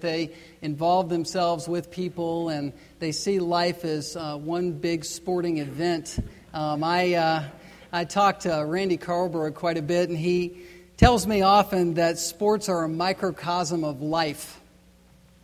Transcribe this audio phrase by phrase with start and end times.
[0.00, 6.18] they involve themselves with people and they see life as uh, one big sporting event.
[6.52, 7.44] Um, I, uh,
[7.92, 10.62] I talk to Randy Carlberg quite a bit, and he
[10.96, 14.60] tells me often that sports are a microcosm of life.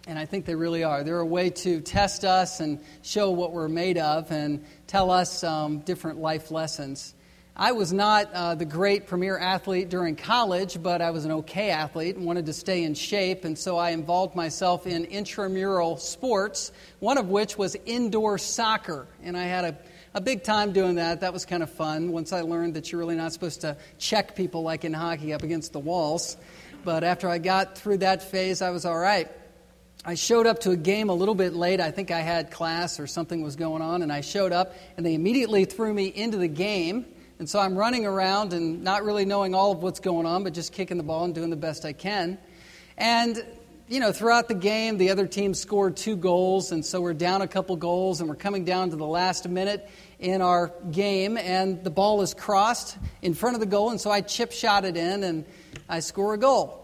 [0.06, 1.02] And I think they really are.
[1.02, 5.42] They're a way to test us and show what we're made of and tell us
[5.42, 7.14] um, different life lessons.
[7.58, 11.70] I was not uh, the great premier athlete during college, but I was an okay
[11.70, 16.70] athlete and wanted to stay in shape, and so I involved myself in intramural sports,
[16.98, 19.06] one of which was indoor soccer.
[19.22, 19.78] And I had a,
[20.12, 21.22] a big time doing that.
[21.22, 24.36] That was kind of fun once I learned that you're really not supposed to check
[24.36, 26.36] people like in hockey up against the walls.
[26.84, 29.30] But after I got through that phase, I was all right.
[30.04, 31.80] I showed up to a game a little bit late.
[31.80, 35.06] I think I had class or something was going on, and I showed up, and
[35.06, 37.06] they immediately threw me into the game
[37.38, 40.54] and so I'm running around and not really knowing all of what's going on, but
[40.54, 42.38] just kicking the ball and doing the best I can.
[42.96, 43.44] And,
[43.88, 47.42] you know, throughout the game, the other team scored two goals, and so we're down
[47.42, 49.86] a couple goals, and we're coming down to the last minute
[50.18, 54.10] in our game, and the ball is crossed in front of the goal, and so
[54.10, 55.44] I chip shot it in, and
[55.90, 56.82] I score a goal.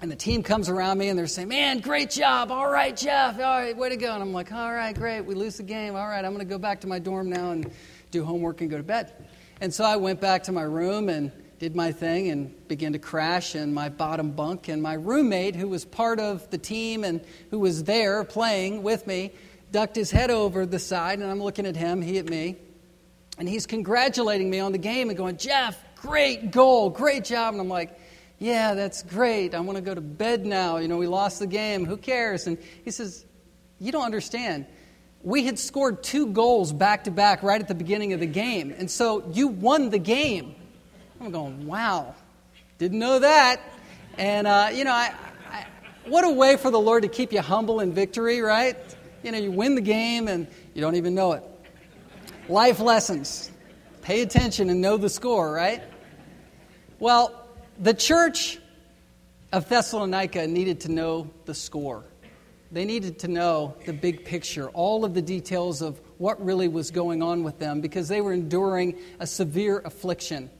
[0.00, 2.50] And the team comes around me and they're saying, Man, great job.
[2.50, 3.36] All right, Jeff.
[3.36, 4.12] All right, way to go.
[4.12, 5.22] And I'm like, All right, great.
[5.22, 5.96] We lose the game.
[5.96, 7.70] All right, I'm going to go back to my dorm now and
[8.10, 9.12] do homework and go to bed.
[9.64, 12.98] And so I went back to my room and did my thing and began to
[12.98, 14.68] crash in my bottom bunk.
[14.68, 19.06] And my roommate, who was part of the team and who was there playing with
[19.06, 19.32] me,
[19.72, 22.56] ducked his head over the side, and I'm looking at him, he at me.
[23.38, 27.54] And he's congratulating me on the game and going, Jeff, great goal, great job.
[27.54, 27.98] And I'm like,
[28.38, 29.54] yeah, that's great.
[29.54, 30.76] I want to go to bed now.
[30.76, 31.86] You know, we lost the game.
[31.86, 32.46] Who cares?
[32.46, 33.24] And he says,
[33.78, 34.66] You don't understand
[35.24, 38.72] we had scored two goals back to back right at the beginning of the game.
[38.76, 40.54] And so you won the game.
[41.20, 42.14] I'm going, wow,
[42.76, 43.60] didn't know that.
[44.18, 45.14] And, uh, you know, I,
[45.50, 45.66] I,
[46.06, 48.76] what a way for the Lord to keep you humble in victory, right?
[49.22, 51.42] You know, you win the game and you don't even know it.
[52.48, 53.50] Life lessons.
[54.02, 55.82] Pay attention and know the score, right?
[56.98, 57.48] Well,
[57.80, 58.58] the church
[59.50, 62.04] of Thessalonica needed to know the score.
[62.74, 66.90] They needed to know the big picture, all of the details of what really was
[66.90, 70.50] going on with them because they were enduring a severe affliction.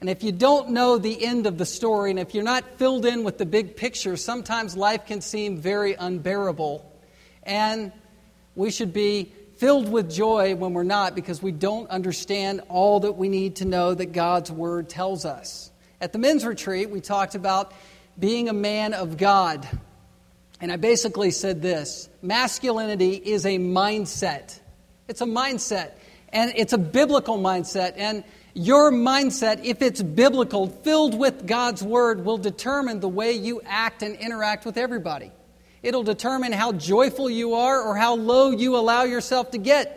[0.00, 3.04] And if you don't know the end of the story, and if you're not filled
[3.04, 6.90] in with the big picture, sometimes life can seem very unbearable.
[7.42, 7.92] And
[8.54, 13.12] we should be filled with joy when we're not because we don't understand all that
[13.12, 15.70] we need to know that God's Word tells us.
[16.00, 17.74] At the men's retreat, we talked about
[18.18, 19.68] being a man of God.
[20.60, 24.58] And I basically said this masculinity is a mindset.
[25.06, 25.92] It's a mindset.
[26.30, 27.94] And it's a biblical mindset.
[27.96, 28.24] And
[28.54, 34.02] your mindset, if it's biblical, filled with God's word, will determine the way you act
[34.02, 35.30] and interact with everybody.
[35.82, 39.94] It'll determine how joyful you are or how low you allow yourself to get.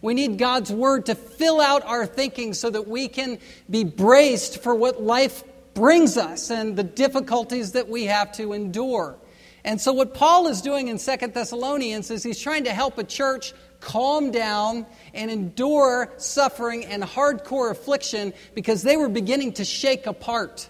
[0.00, 3.38] We need God's word to fill out our thinking so that we can
[3.68, 5.42] be braced for what life
[5.74, 9.16] brings us and the difficulties that we have to endure.
[9.64, 13.04] And so, what Paul is doing in Second Thessalonians is he's trying to help a
[13.04, 20.06] church calm down and endure suffering and hardcore affliction because they were beginning to shake
[20.06, 20.68] apart.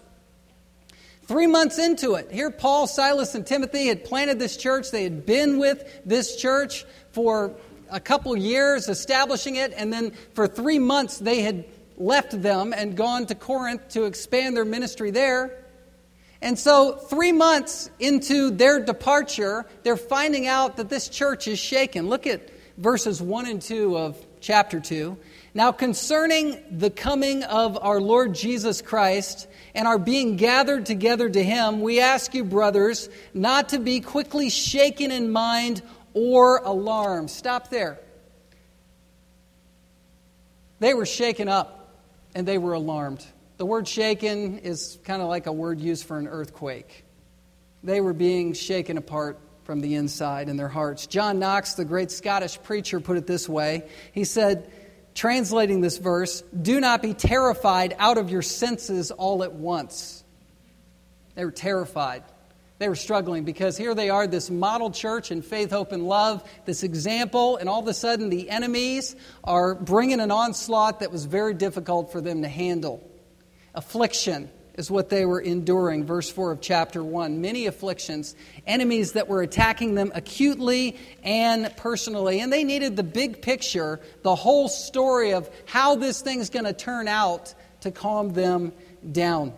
[1.26, 4.90] Three months into it, here Paul, Silas, and Timothy had planted this church.
[4.90, 7.54] They had been with this church for
[7.90, 11.64] a couple years, establishing it, and then for three months they had
[11.96, 15.63] left them and gone to Corinth to expand their ministry there.
[16.44, 22.10] And so, three months into their departure, they're finding out that this church is shaken.
[22.10, 25.16] Look at verses 1 and 2 of chapter 2.
[25.54, 31.42] Now, concerning the coming of our Lord Jesus Christ and our being gathered together to
[31.42, 35.80] him, we ask you, brothers, not to be quickly shaken in mind
[36.12, 37.30] or alarmed.
[37.30, 37.98] Stop there.
[40.78, 41.88] They were shaken up
[42.34, 43.24] and they were alarmed.
[43.56, 47.04] The word shaken is kind of like a word used for an earthquake.
[47.84, 51.06] They were being shaken apart from the inside in their hearts.
[51.06, 53.84] John Knox, the great Scottish preacher, put it this way.
[54.12, 54.70] He said,
[55.14, 60.24] translating this verse, do not be terrified out of your senses all at once.
[61.36, 62.24] They were terrified.
[62.78, 66.42] They were struggling because here they are, this model church in faith, hope, and love,
[66.64, 69.14] this example, and all of a sudden the enemies
[69.44, 73.08] are bringing an onslaught that was very difficult for them to handle.
[73.74, 76.04] Affliction is what they were enduring.
[76.04, 77.40] Verse 4 of chapter 1.
[77.40, 78.34] Many afflictions,
[78.66, 82.40] enemies that were attacking them acutely and personally.
[82.40, 86.72] And they needed the big picture, the whole story of how this thing's going to
[86.72, 88.72] turn out to calm them
[89.10, 89.52] down.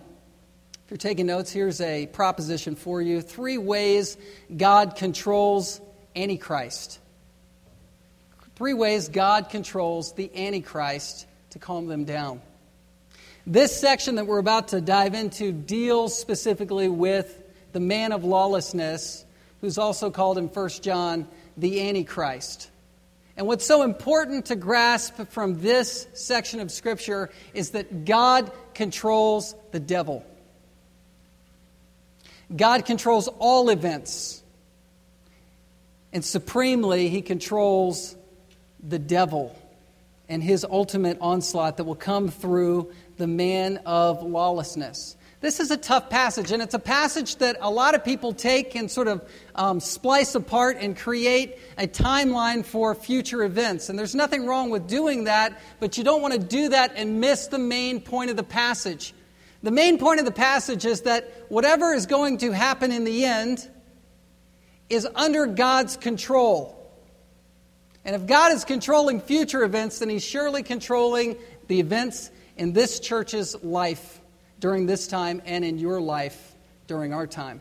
[0.84, 4.16] If you're taking notes, here's a proposition for you three ways
[4.54, 5.80] God controls
[6.14, 7.00] Antichrist.
[8.54, 12.40] Three ways God controls the Antichrist to calm them down.
[13.48, 19.24] This section that we're about to dive into deals specifically with the man of lawlessness,
[19.60, 22.68] who's also called in 1 John the Antichrist.
[23.36, 29.54] And what's so important to grasp from this section of Scripture is that God controls
[29.70, 30.26] the devil.
[32.54, 34.42] God controls all events.
[36.12, 38.16] And supremely, he controls
[38.82, 39.56] the devil
[40.28, 45.16] and his ultimate onslaught that will come through the man of lawlessness.
[45.40, 48.74] This is a tough passage, and it's a passage that a lot of people take
[48.74, 49.22] and sort of
[49.54, 53.88] um, splice apart and create a timeline for future events.
[53.88, 57.20] And there's nothing wrong with doing that, but you don't want to do that and
[57.20, 59.14] miss the main point of the passage.
[59.62, 63.24] The main point of the passage is that whatever is going to happen in the
[63.24, 63.68] end
[64.88, 66.72] is under God's control.
[68.06, 71.36] And if God is controlling future events, then He's surely controlling
[71.66, 74.20] the events in this church's life
[74.60, 76.54] during this time and in your life
[76.86, 77.60] during our time.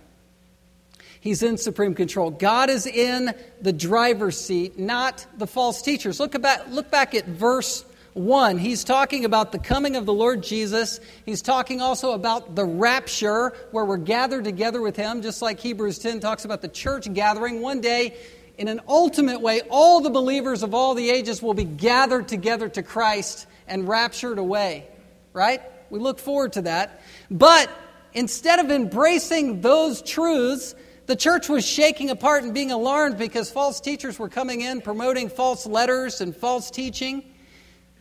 [1.20, 2.30] He's in supreme control.
[2.30, 6.20] God is in the driver's seat, not the false teachers.
[6.20, 7.84] Look, about, look back at verse
[8.14, 8.60] 1.
[8.60, 11.00] He's talking about the coming of the Lord Jesus.
[11.26, 15.98] He's talking also about the rapture, where we're gathered together with Him, just like Hebrews
[16.00, 17.60] 10 talks about the church gathering.
[17.60, 18.16] One day,
[18.58, 22.70] in an ultimate way, all the believers of all the ages will be gathered together
[22.70, 24.88] to Christ and raptured away,
[25.34, 25.62] right?
[25.90, 27.02] We look forward to that.
[27.30, 27.70] But
[28.14, 30.76] instead of embracing those truths,
[31.06, 35.30] the church was shaking apart and being alarmed because false teachers were coming in promoting
[35.30, 37.24] false letters and false teaching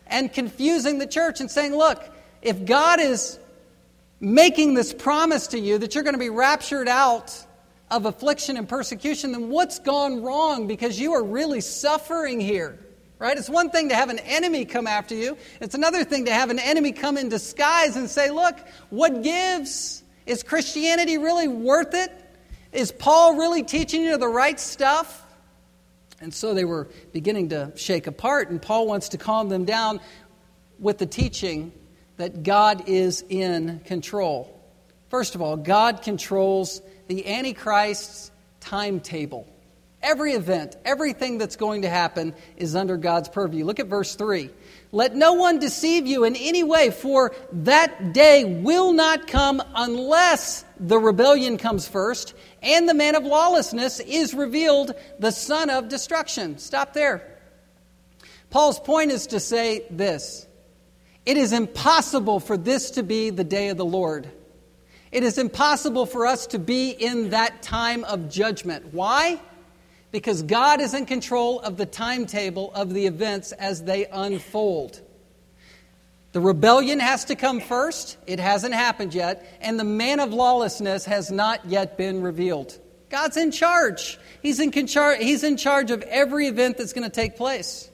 [0.07, 2.03] and confusing the church and saying, look,
[2.41, 3.39] if God is
[4.21, 7.47] making this promise to you that you're going to be raptured out
[7.91, 10.67] of affliction and persecution, then what's gone wrong?
[10.67, 12.79] Because you are really suffering here.
[13.19, 13.39] Right?
[13.39, 15.39] It's one thing to have an enemy come after you.
[15.61, 18.59] It's another thing to have an enemy come in disguise and say, Look,
[18.91, 20.03] what gives?
[20.27, 22.11] Is Christianity really worth it?
[22.73, 25.25] Is Paul really teaching you the right stuff?
[26.21, 30.01] And so they were beginning to shake apart, and Paul wants to calm them down
[30.79, 31.73] with the teaching
[32.17, 34.61] that God is in control.
[35.09, 38.31] First of all, God controls the Antichrist's
[38.61, 39.47] timetable.
[40.05, 43.65] Every event, everything that's going to happen is under God's purview.
[43.65, 44.51] Look at verse 3.
[44.93, 50.63] Let no one deceive you in any way, for that day will not come unless
[50.79, 56.59] the rebellion comes first and the man of lawlessness is revealed, the son of destruction.
[56.59, 57.27] Stop there.
[58.51, 60.47] Paul's point is to say this
[61.25, 64.31] it is impossible for this to be the day of the Lord.
[65.11, 68.93] It is impossible for us to be in that time of judgment.
[68.93, 69.41] Why?
[70.15, 75.01] Because God is in control of the timetable of the events as they unfold.
[76.31, 78.17] The rebellion has to come first.
[78.25, 79.45] It hasn't happened yet.
[79.61, 82.79] And the man of lawlessness has not yet been revealed.
[83.11, 84.17] God's in charge.
[84.41, 87.91] He's in, conchar- he's in charge of every event that's going to take place.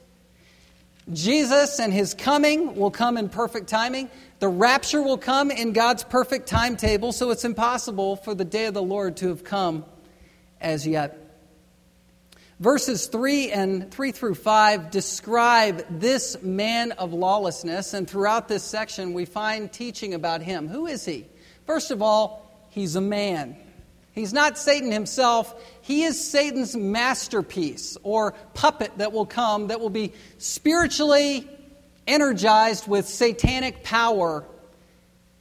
[1.10, 4.10] Jesus and his coming will come in perfect timing.
[4.40, 8.74] The rapture will come in God's perfect timetable, so it's impossible for the day of
[8.74, 9.86] the Lord to have come
[10.60, 11.19] as yet.
[12.60, 19.14] Verses 3 and 3 through 5 describe this man of lawlessness, and throughout this section
[19.14, 20.68] we find teaching about him.
[20.68, 21.26] Who is he?
[21.64, 23.56] First of all, he's a man.
[24.12, 25.54] He's not Satan himself.
[25.80, 31.48] He is Satan's masterpiece or puppet that will come, that will be spiritually
[32.06, 34.44] energized with satanic power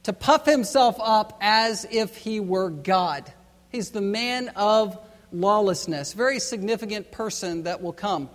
[0.04, 3.30] to puff himself up as if he were God.
[3.68, 4.98] He's the man of
[5.32, 6.12] lawlessness.
[6.12, 8.30] Very significant person that will come.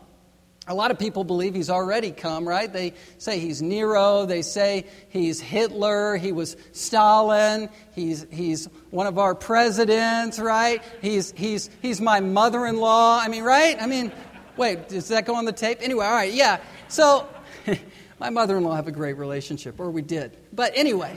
[0.68, 2.72] A lot of people believe he's already come, right?
[2.72, 4.26] They say he's Nero.
[4.26, 6.18] They say he's Hitler.
[6.18, 7.70] He was Stalin.
[7.94, 10.82] He's, he's one of our presidents, right?
[11.04, 13.20] He's, he's, he's my mother in law.
[13.22, 13.80] I mean, right?
[13.80, 14.12] I mean,
[14.58, 15.80] wait, does that go on the tape?
[15.82, 16.60] Anyway, all right, yeah.
[16.88, 17.28] So,
[18.20, 20.36] my mother in law have a great relationship, or we did.
[20.52, 21.16] But anyway,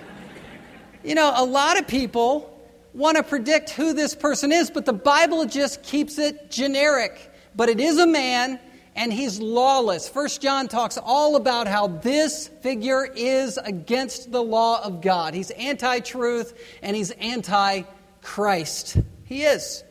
[1.03, 2.58] you know, a lot of people
[2.93, 7.33] want to predict who this person is, but the Bible just keeps it generic.
[7.55, 8.61] But it is a man,
[8.95, 10.09] and he's lawless.
[10.09, 15.35] First John talks all about how this figure is against the law of God.
[15.35, 17.83] He's anti truth, and he's anti
[18.23, 18.97] Christ.
[19.25, 19.85] He is.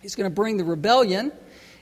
[0.00, 1.32] He's going to bring the rebellion.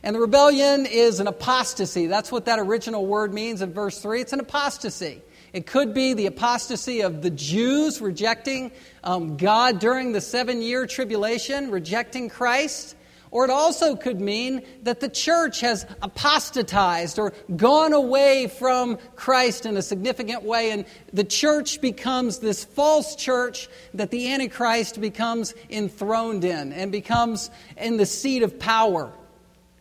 [0.02, 2.06] And the rebellion is an apostasy.
[2.06, 4.20] That's what that original word means in verse 3.
[4.20, 5.22] It's an apostasy.
[5.56, 8.72] It could be the apostasy of the Jews rejecting
[9.02, 12.94] um, God during the seven year tribulation, rejecting Christ.
[13.30, 19.64] Or it also could mean that the church has apostatized or gone away from Christ
[19.64, 20.84] in a significant way, and
[21.14, 27.96] the church becomes this false church that the Antichrist becomes enthroned in and becomes in
[27.96, 29.10] the seat of power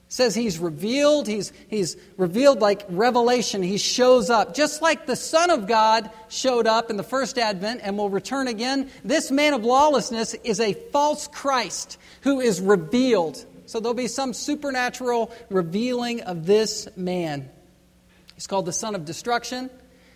[0.08, 3.64] says he's revealed he's, he's revealed like revelation.
[3.64, 7.82] He shows up just like the son of god showed up in the first advent
[7.84, 8.90] and will return again.
[9.04, 13.44] This man of lawlessness is a false christ who is revealed.
[13.66, 17.50] So there'll be some supernatural revealing of this man.
[18.36, 19.72] He's called the son of destruction.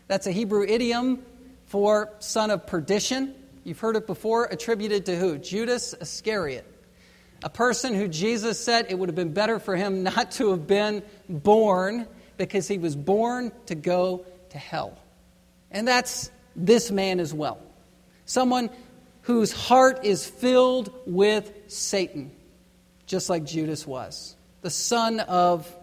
[0.08, 1.24] That's a hebrew idiom
[1.66, 3.34] for son of perdition.
[3.64, 5.38] You've heard it before attributed to who?
[5.38, 6.66] Judas iscariot
[7.44, 10.68] a person who Jesus said it would have been better for him not to have
[10.68, 14.98] been born because he was born to go to hell.
[15.72, 17.60] And that's this man as well.
[18.26, 18.70] Someone
[19.24, 22.32] whose heart is filled with Satan,
[23.06, 25.74] just like Judas was, the son of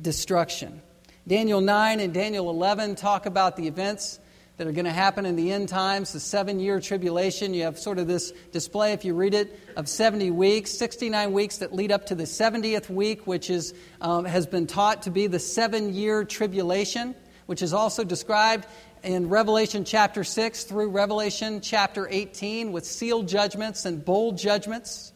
[0.00, 0.82] destruction.
[1.26, 4.18] Daniel 9 and Daniel 11 talk about the events
[4.56, 7.54] that are going to happen in the end times, the seven year tribulation.
[7.54, 11.58] You have sort of this display, if you read it, of 70 weeks, 69 weeks
[11.58, 15.26] that lead up to the 70th week, which is, um, has been taught to be
[15.26, 18.66] the seven year tribulation, which is also described
[19.02, 25.12] in Revelation chapter 6 through Revelation chapter 18 with sealed judgments and bowl judgments.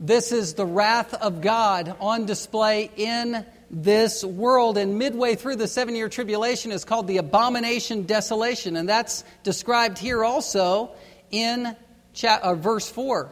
[0.00, 4.78] This is the wrath of God on display in this world.
[4.78, 8.76] And midway through the seven year tribulation is called the abomination desolation.
[8.76, 10.92] And that's described here also
[11.30, 11.76] in
[12.12, 13.30] cha- uh, verse 4.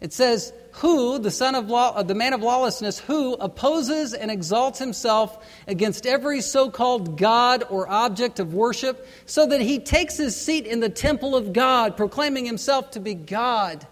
[0.00, 4.30] It says, Who, the son of law, uh, the man of lawlessness, who opposes and
[4.30, 10.16] exalts himself against every so called God or object of worship, so that he takes
[10.16, 13.86] his seat in the temple of God, proclaiming himself to be God.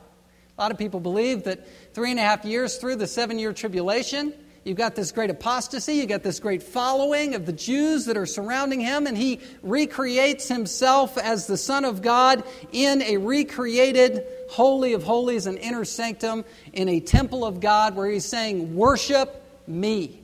[0.57, 3.52] A lot of people believe that three and a half years through the seven year
[3.52, 4.33] tribulation,
[4.69, 8.27] You've got this great apostasy, you've got this great following of the Jews that are
[8.27, 14.93] surrounding him, and he recreates himself as the Son of God in a recreated Holy
[14.93, 16.45] of Holies, an inner sanctum,
[16.75, 20.21] in a temple of God where he's saying, Worship me.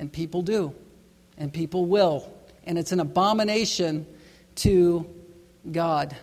[0.00, 0.74] And people do,
[1.38, 2.28] and people will.
[2.64, 4.04] And it's an abomination
[4.56, 5.08] to
[5.70, 6.16] God.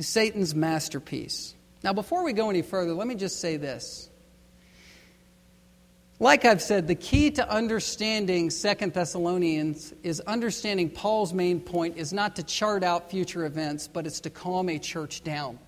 [0.00, 1.54] Satan's masterpiece.
[1.84, 4.08] Now, before we go any further, let me just say this.
[6.18, 12.10] Like I've said, the key to understanding Second Thessalonians is understanding Paul's main point is
[12.10, 15.58] not to chart out future events, but it's to calm a church down.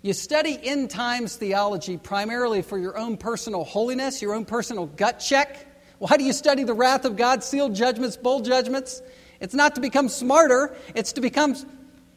[0.00, 5.20] You study end times theology primarily for your own personal holiness, your own personal gut
[5.20, 5.66] check.
[5.98, 9.02] Why do you study the wrath of God, sealed judgments, bowl judgments?
[9.38, 11.56] It's not to become smarter, it's to become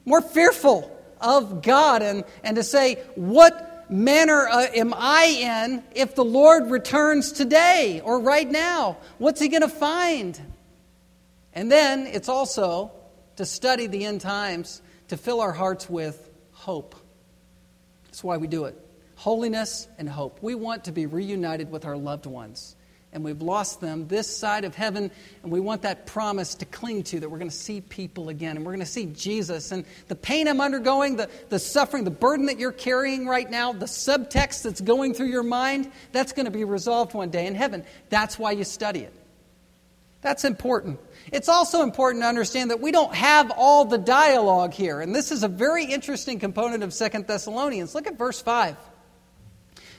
[0.05, 6.15] more fearful of God and, and to say, what manner uh, am I in if
[6.15, 8.98] the Lord returns today or right now?
[9.17, 10.39] What's he going to find?
[11.53, 12.91] And then it's also
[13.36, 16.96] to study the end times to fill our hearts with hope.
[18.06, 18.77] That's why we do it.
[19.15, 20.39] Holiness and hope.
[20.41, 22.76] We want to be reunited with our loved ones
[23.13, 25.09] and we've lost them this side of heaven,
[25.41, 28.57] and we want that promise to cling to that we're going to see people again,
[28.57, 29.71] and we're going to see Jesus.
[29.71, 33.73] And the pain I'm undergoing, the, the suffering, the burden that you're carrying right now,
[33.73, 37.55] the subtext that's going through your mind, that's going to be resolved one day in
[37.55, 37.85] heaven.
[38.09, 39.13] That's why you study it.
[40.21, 40.99] That's important.
[41.31, 45.31] It's also important to understand that we don't have all the dialogue here, and this
[45.31, 47.95] is a very interesting component of Second Thessalonians.
[47.95, 48.75] Look at verse 5.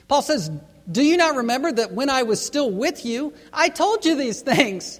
[0.07, 0.51] Paul says,
[0.91, 4.41] do you not remember that when I was still with you, I told you these
[4.41, 4.99] things?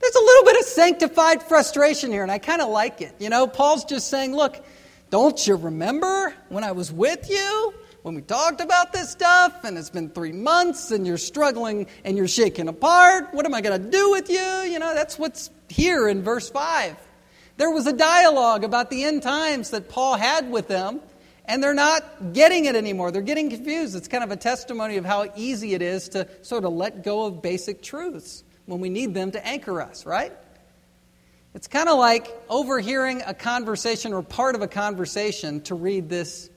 [0.00, 3.14] There's a little bit of sanctified frustration here, and I kind of like it.
[3.18, 4.62] You know, Paul's just saying, Look,
[5.10, 7.74] don't you remember when I was with you?
[8.02, 12.16] When we talked about this stuff, and it's been three months, and you're struggling and
[12.16, 13.28] you're shaking apart.
[13.32, 14.40] What am I going to do with you?
[14.40, 16.96] You know, that's what's here in verse 5.
[17.58, 21.00] There was a dialogue about the end times that Paul had with them,
[21.52, 23.10] and they're not getting it anymore.
[23.10, 23.94] They're getting confused.
[23.94, 27.26] It's kind of a testimony of how easy it is to sort of let go
[27.26, 30.32] of basic truths when we need them to anchor us, right?
[31.52, 36.48] It's kind of like overhearing a conversation or part of a conversation to read this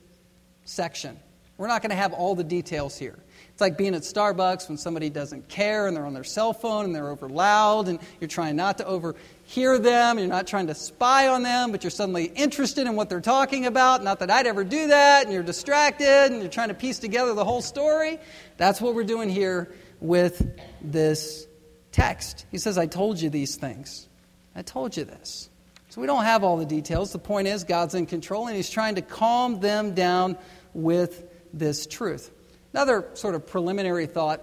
[0.63, 1.19] section.
[1.57, 3.19] We're not going to have all the details here.
[3.51, 6.85] It's like being at Starbucks when somebody doesn't care and they're on their cell phone
[6.85, 10.67] and they're over loud and you're trying not to over hear them, you're not trying
[10.67, 14.03] to spy on them, but you're suddenly interested in what they're talking about.
[14.03, 17.33] Not that I'd ever do that, and you're distracted and you're trying to piece together
[17.33, 18.19] the whole story.
[18.57, 21.47] That's what we're doing here with this
[21.91, 22.45] text.
[22.51, 24.09] He says, I told you these things.
[24.55, 25.49] I told you this.
[25.89, 27.13] So we don't have all the details.
[27.13, 30.37] The point is, God's in control, and He's trying to calm them down
[30.73, 31.23] with
[31.53, 32.31] this truth.
[32.73, 34.41] Another sort of preliminary thought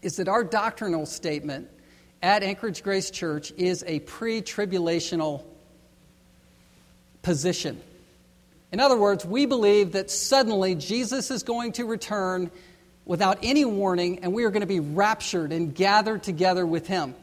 [0.00, 1.68] is that our doctrinal statement
[2.24, 5.44] at Anchorage Grace Church is a pre tribulational
[7.20, 7.78] position.
[8.72, 12.50] In other words, we believe that suddenly Jesus is going to return
[13.04, 17.14] without any warning, and we are going to be raptured and gathered together with him.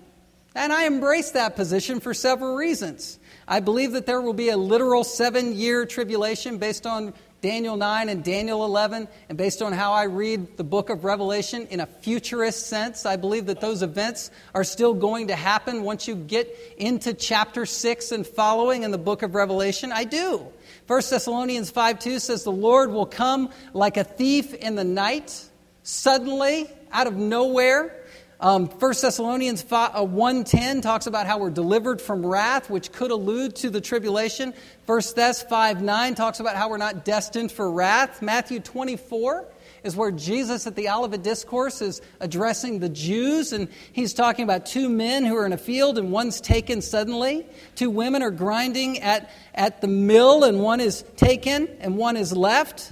[0.53, 3.17] And I embrace that position for several reasons.
[3.47, 8.09] I believe that there will be a literal seven year tribulation based on Daniel 9
[8.09, 11.87] and Daniel 11, and based on how I read the book of Revelation in a
[11.87, 16.55] futurist sense, I believe that those events are still going to happen once you get
[16.77, 19.91] into chapter 6 and following in the book of Revelation.
[19.91, 20.45] I do.
[20.85, 25.43] 1 Thessalonians 5 2 says, The Lord will come like a thief in the night,
[25.81, 28.00] suddenly, out of nowhere.
[28.43, 33.55] Um, 1 Thessalonians 1.10 uh, talks about how we're delivered from wrath, which could allude
[33.57, 34.55] to the tribulation.
[34.87, 38.23] 1 Thess 5.9 talks about how we're not destined for wrath.
[38.23, 39.45] Matthew 24
[39.83, 44.65] is where Jesus at the Olivet Discourse is addressing the Jews, and he's talking about
[44.65, 47.45] two men who are in a field, and one's taken suddenly.
[47.75, 52.35] Two women are grinding at, at the mill, and one is taken and one is
[52.35, 52.91] left.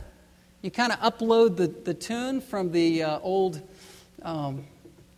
[0.61, 3.59] You kind of upload the, the tune from the uh, old
[4.21, 4.65] um,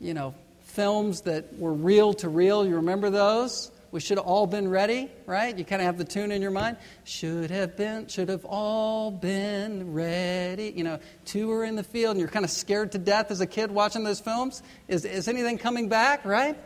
[0.02, 2.66] you know, films that were reel to reel.
[2.66, 3.72] You remember those?
[3.92, 5.58] We should have all been ready, right?
[5.58, 6.78] You kind of have the tune in your mind.
[7.04, 10.74] Should have been, should have all been ready.
[10.76, 13.42] You know, two are in the field and you're kind of scared to death as
[13.42, 14.64] a kid watching those films.
[14.88, 16.58] Is, is anything coming back, right?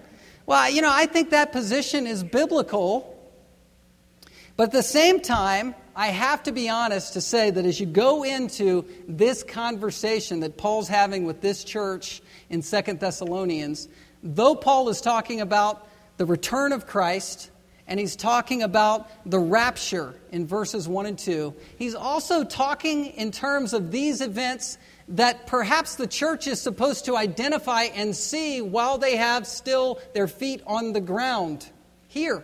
[0.46, 3.12] Well, you know, I think that position is biblical.
[4.56, 7.88] But at the same time, I have to be honest to say that as you
[7.88, 13.88] go into this conversation that Paul's having with this church in Second Thessalonians,
[14.24, 15.88] though Paul is talking about
[16.18, 17.52] the return of Christ
[17.88, 23.32] and he's talking about the rapture in verses 1 and 2, he's also talking in
[23.32, 28.98] terms of these events that perhaps the church is supposed to identify and see while
[28.98, 31.69] they have still their feet on the ground
[32.08, 32.43] here.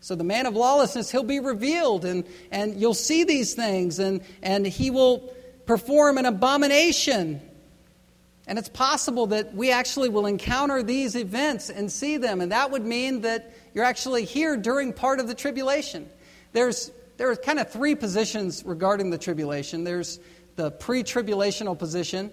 [0.00, 4.22] So the man of lawlessness, he'll be revealed, and, and you'll see these things, and,
[4.42, 5.32] and he will
[5.66, 7.40] perform an abomination
[8.50, 12.72] and it's possible that we actually will encounter these events and see them, and that
[12.72, 16.10] would mean that you're actually here during part of the tribulation.
[16.52, 20.18] There's, there are kind of three positions regarding the tribulation there's
[20.56, 22.32] the pre tribulational position,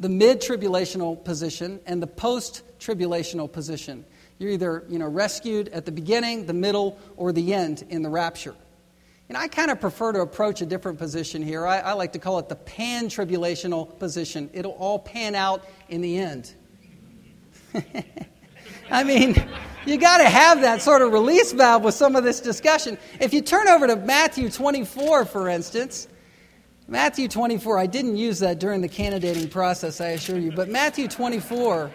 [0.00, 4.06] the mid tribulational position, and the post tribulational position.
[4.38, 8.08] You're either you know, rescued at the beginning, the middle, or the end in the
[8.08, 8.54] rapture.
[9.30, 11.64] And I kind of prefer to approach a different position here.
[11.64, 14.50] I, I like to call it the pan tribulational position.
[14.52, 16.52] It'll all pan out in the end.
[18.90, 19.40] I mean,
[19.86, 22.98] you got to have that sort of release valve with some of this discussion.
[23.20, 26.08] If you turn over to Matthew 24, for instance,
[26.88, 31.06] Matthew 24, I didn't use that during the candidating process, I assure you, but Matthew
[31.06, 31.92] 24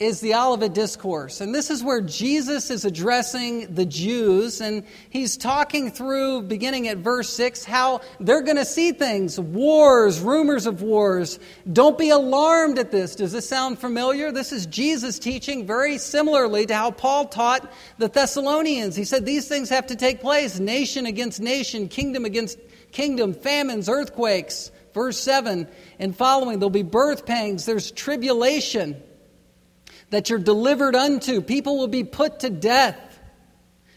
[0.00, 1.42] is the Olivet Discourse.
[1.42, 6.96] And this is where Jesus is addressing the Jews, and he's talking through, beginning at
[6.96, 11.38] verse 6, how they're going to see things wars, rumors of wars.
[11.70, 13.14] Don't be alarmed at this.
[13.14, 14.32] Does this sound familiar?
[14.32, 18.96] This is Jesus teaching very similarly to how Paul taught the Thessalonians.
[18.96, 22.58] He said these things have to take place nation against nation, kingdom against
[22.90, 24.72] kingdom, famines, earthquakes.
[24.94, 25.68] Verse 7
[26.00, 29.00] and following, there'll be birth pangs, there's tribulation
[30.10, 31.40] that you're delivered unto.
[31.40, 32.98] People will be put to death.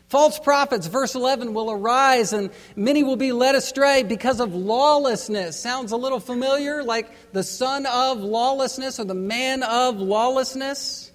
[0.08, 5.60] False prophets, verse 11, will arise and many will be led astray because of lawlessness.
[5.60, 11.12] Sounds a little familiar, like the son of lawlessness or the man of lawlessness.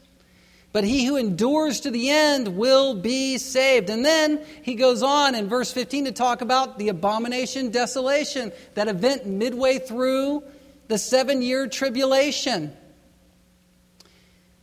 [0.72, 3.88] But he who endures to the end will be saved.
[3.88, 8.88] And then he goes on in verse 15 to talk about the abomination desolation, that
[8.88, 10.42] event midway through
[10.88, 12.76] the seven year tribulation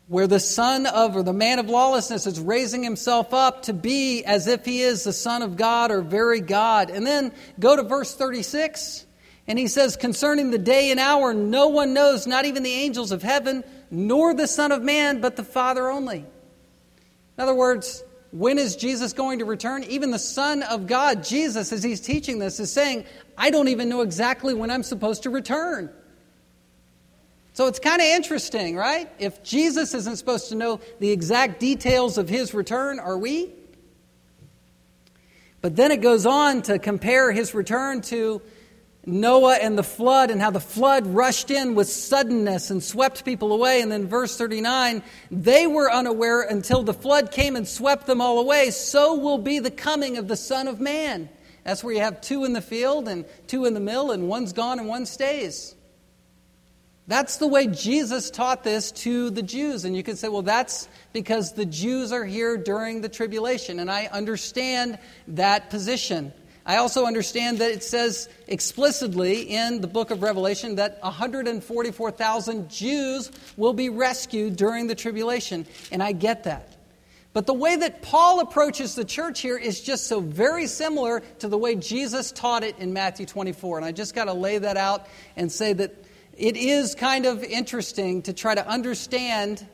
[0.08, 4.24] where the son of, or the man of lawlessness is raising himself up to be
[4.24, 6.92] as if he is the Son of God or very God.
[6.92, 9.06] And then go to verse 36,
[9.48, 13.12] and he says, Concerning the day and hour, no one knows, not even the angels
[13.12, 16.18] of heaven, nor the Son of Man, but the Father only.
[16.18, 19.84] In other words, when is Jesus going to return?
[19.86, 23.06] Even the Son of God, Jesus, as he's teaching this, is saying,
[23.38, 25.90] I don't even know exactly when I'm supposed to return.
[27.56, 29.10] So it's kind of interesting, right?
[29.18, 33.50] If Jesus isn't supposed to know the exact details of his return, are we?
[35.62, 38.42] But then it goes on to compare his return to
[39.06, 43.54] Noah and the flood and how the flood rushed in with suddenness and swept people
[43.54, 43.82] away.
[43.82, 48.42] And then verse 39 they were unaware until the flood came and swept them all
[48.42, 48.72] away.
[48.72, 51.30] So will be the coming of the Son of Man.
[51.64, 54.52] That's where you have two in the field and two in the mill, and one's
[54.52, 55.75] gone and one stays.
[57.08, 59.86] That's the way Jesus taught this to the Jews.
[59.86, 63.80] And you could say, well, that's because the Jews are here during the tribulation.
[63.80, 66.34] And I understand that position.
[66.66, 73.32] I also understand that it says explicitly in the book of Revelation that 144,000 Jews
[73.56, 76.76] will be rescued during the tribulation, and I get that.
[77.34, 81.50] But the way that Paul approaches the church here is just so very similar to
[81.50, 83.78] the way Jesus taught it in Matthew 24.
[83.78, 86.05] And I just got to lay that out and say that
[86.38, 89.66] it is kind of interesting to try to understand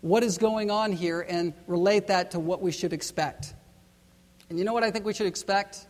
[0.00, 3.54] what is going on here and relate that to what we should expect.
[4.48, 5.86] And you know what I think we should expect?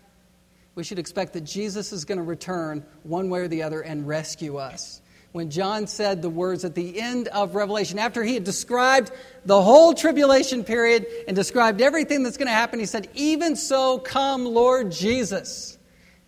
[0.75, 4.07] We should expect that Jesus is going to return one way or the other and
[4.07, 5.01] rescue us.
[5.33, 9.11] When John said the words at the end of Revelation, after he had described
[9.47, 13.99] the whole tribulation period and described everything that's going to happen, he said, Even so,
[13.99, 15.79] come, Lord Jesus.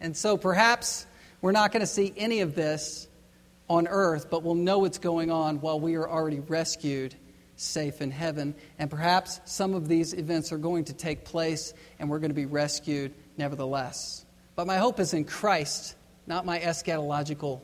[0.01, 1.07] And so perhaps
[1.43, 3.09] we're not going to see any of this
[3.69, 7.15] on earth, but we'll know what's going on while we are already rescued
[7.57, 8.55] safe in heaven.
[8.79, 12.35] And perhaps some of these events are going to take place and we're going to
[12.35, 14.25] be rescued nevertheless.
[14.57, 15.97] But my hope is in Christ,
[16.27, 17.61] not my eschatological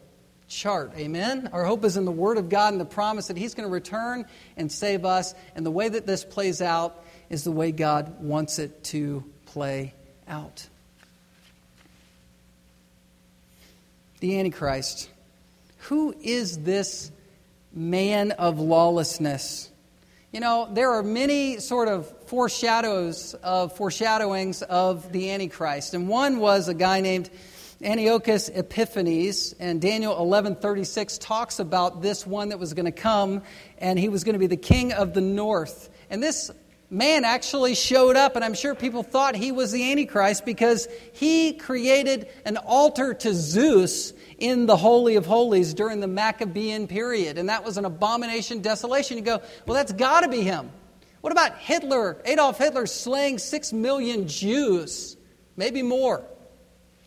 [0.48, 0.92] chart.
[0.96, 1.48] Amen?
[1.52, 3.72] Our hope is in the Word of God and the promise that He's going to
[3.72, 5.34] return and save us.
[5.54, 9.94] And the way that this plays out is the way God wants it to play
[10.26, 10.66] out.
[14.18, 15.08] The Antichrist.
[15.90, 17.10] Who is this
[17.72, 19.72] man of lawlessness?
[20.32, 25.94] You know, there are many sort of foreshadows of foreshadowings of the Antichrist.
[25.94, 27.28] And one was a guy named
[27.82, 33.42] Antiochus Epiphanes, and Daniel 11:36 talks about this one that was going to come,
[33.76, 35.90] and he was going to be the king of the north.
[36.08, 36.52] And this
[36.90, 41.52] man actually showed up, and I'm sure people thought he was the Antichrist because he
[41.52, 47.38] created an altar to Zeus in the Holy of Holies during the Maccabean period.
[47.38, 49.16] And that was an abomination, desolation.
[49.16, 50.70] You go, well, that's got to be him.
[51.20, 55.16] What about Hitler, Adolf Hitler slaying six million Jews?
[55.56, 56.24] Maybe more.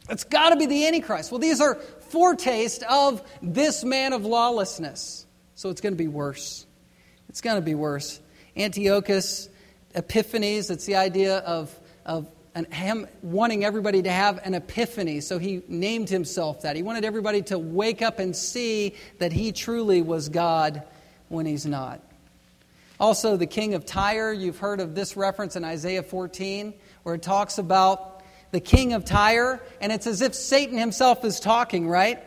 [0.09, 1.31] It's got to be the Antichrist.
[1.31, 1.75] Well, these are
[2.09, 5.25] foretaste of this man of lawlessness.
[5.55, 6.65] So it's going to be worse.
[7.29, 8.19] It's going to be worse.
[8.55, 9.49] Antiochus
[9.95, 15.21] Epiphanes, it's the idea of, of an, him wanting everybody to have an epiphany.
[15.21, 16.75] So he named himself that.
[16.75, 20.83] He wanted everybody to wake up and see that he truly was God
[21.29, 22.01] when he's not.
[22.99, 27.21] Also, the king of Tyre, you've heard of this reference in Isaiah 14, where it
[27.21, 32.23] talks about the king of Tyre, and it's as if Satan himself is talking, right?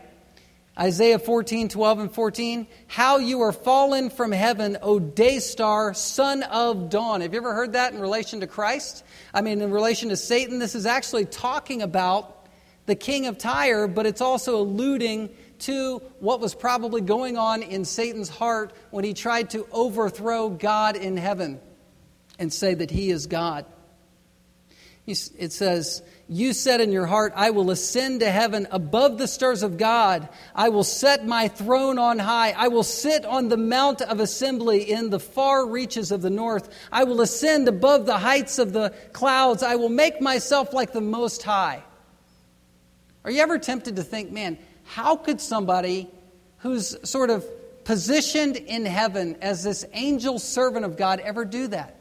[0.78, 2.66] Isaiah 14, 12, and 14.
[2.86, 7.22] How you are fallen from heaven, O day star, son of dawn.
[7.22, 9.02] Have you ever heard that in relation to Christ?
[9.32, 12.46] I mean, in relation to Satan, this is actually talking about
[12.84, 17.86] the king of Tyre, but it's also alluding to what was probably going on in
[17.86, 21.58] Satan's heart when he tried to overthrow God in heaven
[22.38, 23.64] and say that he is God.
[25.06, 29.62] It says, You said in your heart, I will ascend to heaven above the stars
[29.62, 30.28] of God.
[30.56, 32.50] I will set my throne on high.
[32.50, 36.68] I will sit on the mount of assembly in the far reaches of the north.
[36.90, 39.62] I will ascend above the heights of the clouds.
[39.62, 41.84] I will make myself like the Most High.
[43.24, 46.08] Are you ever tempted to think, man, how could somebody
[46.58, 47.44] who's sort of
[47.84, 51.95] positioned in heaven as this angel servant of God ever do that?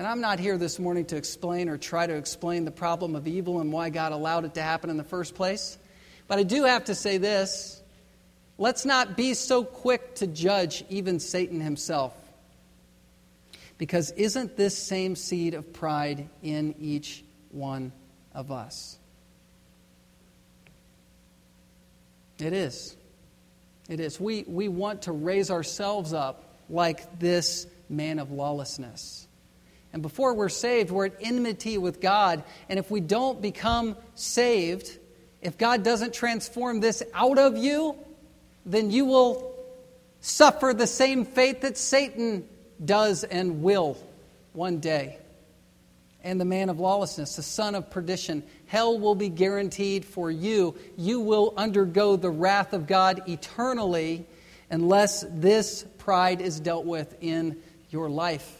[0.00, 3.28] And I'm not here this morning to explain or try to explain the problem of
[3.28, 5.76] evil and why God allowed it to happen in the first place.
[6.26, 7.82] But I do have to say this
[8.56, 12.14] let's not be so quick to judge even Satan himself.
[13.76, 17.92] Because isn't this same seed of pride in each one
[18.32, 18.98] of us?
[22.38, 22.96] It is.
[23.90, 24.18] It is.
[24.18, 29.19] We, we want to raise ourselves up like this man of lawlessness.
[29.92, 32.44] And before we're saved, we're at enmity with God.
[32.68, 34.98] And if we don't become saved,
[35.42, 37.96] if God doesn't transform this out of you,
[38.64, 39.54] then you will
[40.20, 42.46] suffer the same fate that Satan
[42.84, 43.96] does and will
[44.52, 45.18] one day.
[46.22, 50.76] And the man of lawlessness, the son of perdition, hell will be guaranteed for you.
[50.96, 54.26] You will undergo the wrath of God eternally
[54.70, 57.56] unless this pride is dealt with in
[57.88, 58.59] your life.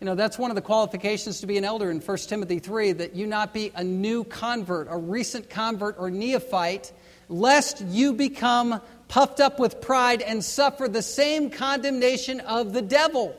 [0.00, 2.92] You know, that's one of the qualifications to be an elder in 1 Timothy 3
[2.92, 6.92] that you not be a new convert, a recent convert, or neophyte,
[7.30, 13.34] lest you become puffed up with pride and suffer the same condemnation of the devil.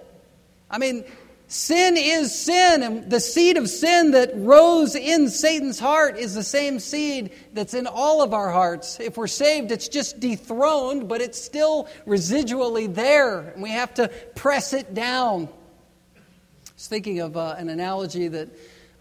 [0.70, 1.06] I mean,
[1.48, 6.44] sin is sin, and the seed of sin that rose in Satan's heart is the
[6.44, 9.00] same seed that's in all of our hearts.
[9.00, 14.08] If we're saved, it's just dethroned, but it's still residually there, and we have to
[14.34, 15.50] press it down.
[16.78, 18.50] Was thinking of uh, an analogy that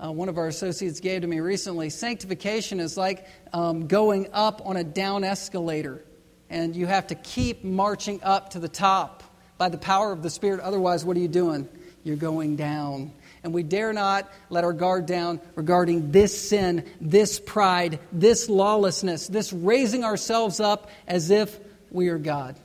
[0.03, 1.91] uh, one of our associates gave to me recently.
[1.91, 6.03] Sanctification is like um, going up on a down escalator,
[6.49, 9.23] and you have to keep marching up to the top
[9.59, 10.61] by the power of the Spirit.
[10.61, 11.69] Otherwise, what are you doing?
[12.03, 13.13] You're going down.
[13.45, 19.27] And we dare not let our guard down regarding this sin, this pride, this lawlessness,
[19.27, 21.61] this raising ourselves up as if
[21.91, 22.57] we are God.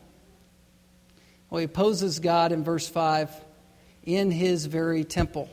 [1.50, 3.30] Well, he opposes God in verse 5
[4.04, 5.50] in his very temple.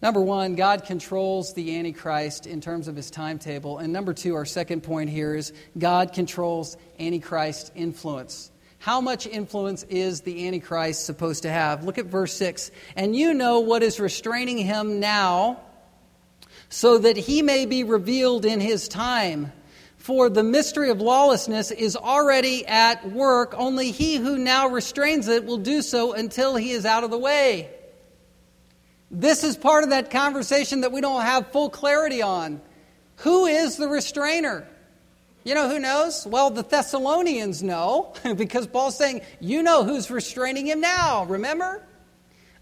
[0.00, 3.78] Number one, God controls the Antichrist in terms of his timetable.
[3.78, 8.52] And number two, our second point here is God controls Antichrist influence.
[8.78, 11.82] How much influence is the Antichrist supposed to have?
[11.82, 12.70] Look at verse 6.
[12.94, 15.60] And you know what is restraining him now,
[16.68, 19.52] so that he may be revealed in his time.
[19.98, 25.44] For the mystery of lawlessness is already at work, only he who now restrains it
[25.44, 27.68] will do so until he is out of the way.
[29.10, 32.60] This is part of that conversation that we don't have full clarity on.
[33.16, 34.66] Who is the restrainer?
[35.44, 36.26] You know who knows?
[36.26, 41.82] Well, the Thessalonians know because Paul's saying, You know who's restraining him now, remember?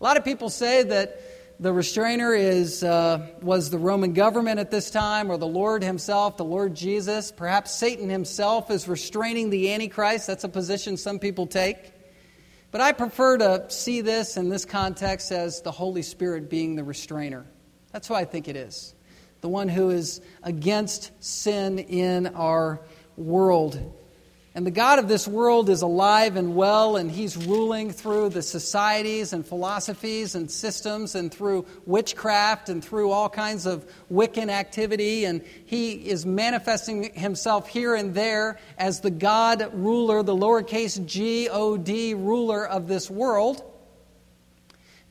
[0.01, 1.21] A lot of people say that
[1.59, 6.37] the restrainer is, uh, was the Roman government at this time, or the Lord Himself,
[6.37, 7.33] the Lord Jesus.
[7.33, 10.27] Perhaps Satan himself is restraining the Antichrist.
[10.27, 11.93] That's a position some people take.
[12.73, 16.85] But I prefer to see this in this context as the Holy Spirit being the
[16.85, 17.47] restrainer.
[17.91, 18.95] That's who I think it is.
[19.41, 22.83] The one who is against sin in our
[23.17, 23.95] world.
[24.57, 28.41] And the God of this world is alive and well, and He's ruling through the
[28.41, 35.27] societies and philosophies and systems, and through witchcraft and through all kinds of Wiccan activity.
[35.27, 41.51] And He is manifesting Himself here and there as the God ruler, the lowercase g
[41.51, 43.63] O D ruler of this world.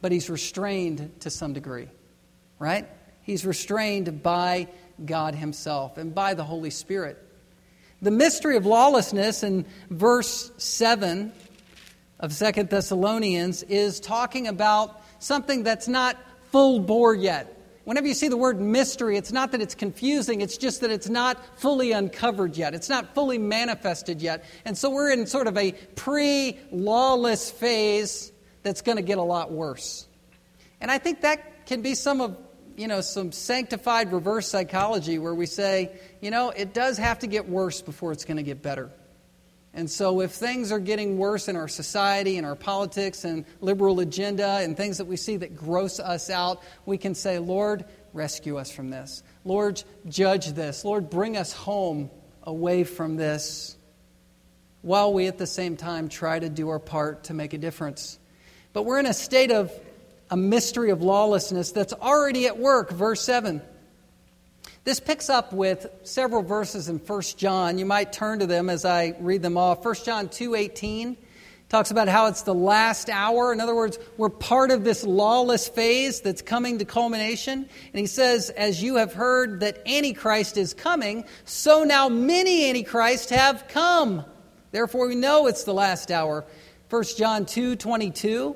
[0.02, 1.90] But He's restrained to some degree,
[2.58, 2.90] right?
[3.22, 4.70] He's restrained by
[5.06, 7.22] God Himself and by the Holy Spirit.
[8.02, 11.32] The mystery of lawlessness in verse 7
[12.20, 16.18] of Second Thessalonians is talking about something that's not
[16.52, 17.52] full bore yet.
[17.86, 21.08] Whenever you see the word mystery, it's not that it's confusing, it's just that it's
[21.08, 22.74] not fully uncovered yet.
[22.74, 24.44] It's not fully manifested yet.
[24.66, 28.32] And so we're in sort of a pre lawless phase
[28.64, 30.08] that's going to get a lot worse.
[30.82, 32.38] And I think that can be some of
[32.76, 37.28] you know, some sanctified reverse psychology where we say, you know, it does have to
[37.28, 38.92] get worse before it's going to get better.
[39.74, 44.00] And so, if things are getting worse in our society and our politics and liberal
[44.00, 47.84] agenda and things that we see that gross us out, we can say, Lord,
[48.14, 49.22] rescue us from this.
[49.44, 50.86] Lord, judge this.
[50.86, 52.10] Lord, bring us home
[52.44, 53.76] away from this
[54.82, 58.18] while we at the same time try to do our part to make a difference.
[58.72, 59.72] But we're in a state of
[60.30, 63.62] a mystery of lawlessness that's already at work, verse 7.
[64.84, 67.78] This picks up with several verses in 1 John.
[67.78, 69.84] You might turn to them as I read them off.
[69.84, 71.18] 1 John 2:18
[71.70, 73.52] talks about how it's the last hour.
[73.52, 77.68] In other words, we're part of this lawless phase that's coming to culmination.
[77.94, 83.32] And he says, As you have heard that Antichrist is coming, so now many Antichrists
[83.32, 84.24] have come.
[84.72, 86.46] Therefore, we know it's the last hour.
[86.92, 88.56] 1 John 2 22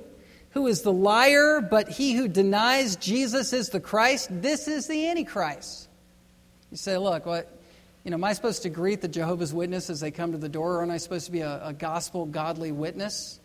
[0.52, 5.08] who is the liar, but he who denies Jesus is the Christ, this is the
[5.08, 5.88] Antichrist.
[6.72, 7.52] You say, look, what,
[8.04, 10.50] you know, am I supposed to greet the Jehovah's Witnesses as they come to the
[10.50, 13.40] door, or am I supposed to be a, a gospel godly witness?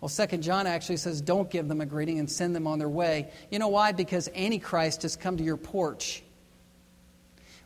[0.00, 2.88] Well, Second John actually says, don't give them a greeting and send them on their
[2.88, 3.30] way.
[3.50, 3.92] You know why?
[3.92, 6.22] Because Antichrist has come to your porch.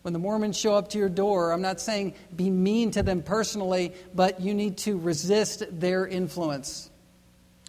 [0.00, 3.22] When the Mormons show up to your door, I'm not saying be mean to them
[3.22, 6.90] personally, but you need to resist their influence.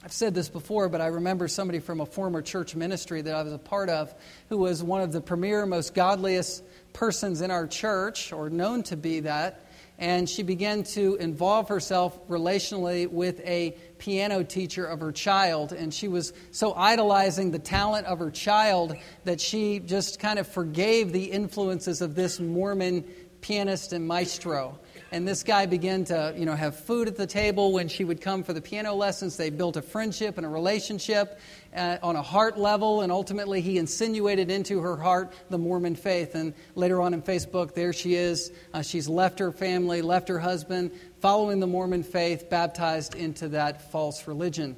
[0.06, 3.42] I've said this before, but I remember somebody from a former church ministry that I
[3.42, 4.13] was a part of
[4.50, 6.62] who was one of the premier, most godliest
[6.92, 9.66] persons in our church, or known to be that.
[9.98, 15.72] And she began to involve herself relationally with a piano teacher of her child.
[15.72, 20.50] And she was so idolizing the talent of her child that she just kind of
[20.50, 23.06] forgave the influences of this Mormon
[23.39, 24.80] pianist and maestro.
[25.13, 28.19] And this guy began to, you know, have food at the table when she would
[28.19, 29.38] come for the piano lessons.
[29.38, 31.39] They built a friendship and a relationship
[31.76, 36.34] uh, on a heart level, and ultimately he insinuated into her heart the Mormon faith.
[36.34, 38.52] And later on in Facebook, there she is.
[38.73, 43.91] Uh, she's left her family, left her husband, following the Mormon faith, baptized into that
[43.91, 44.76] false religion.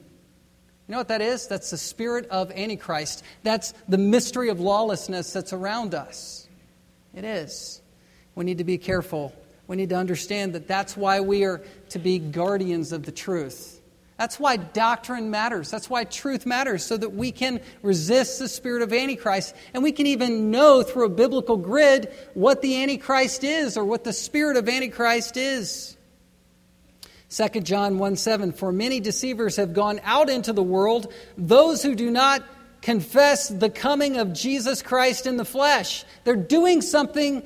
[0.87, 1.47] You know what that is?
[1.47, 3.23] That's the spirit of Antichrist.
[3.43, 6.45] That's the mystery of lawlessness that's around us.
[7.13, 7.81] It is.
[8.35, 9.33] We need to be careful.
[9.67, 13.81] We need to understand that that's why we are to be guardians of the truth.
[14.17, 15.69] That's why doctrine matters.
[15.69, 19.53] That's why truth matters, so that we can resist the spirit of Antichrist.
[19.73, 24.05] And we can even know through a biblical grid what the Antichrist is or what
[24.05, 25.97] the spirit of Antichrist is.
[27.29, 31.95] 2 John 1 7, for many deceivers have gone out into the world, those who
[31.95, 32.41] do not
[32.81, 36.05] confess the coming of Jesus Christ in the flesh.
[36.23, 37.45] They're doing something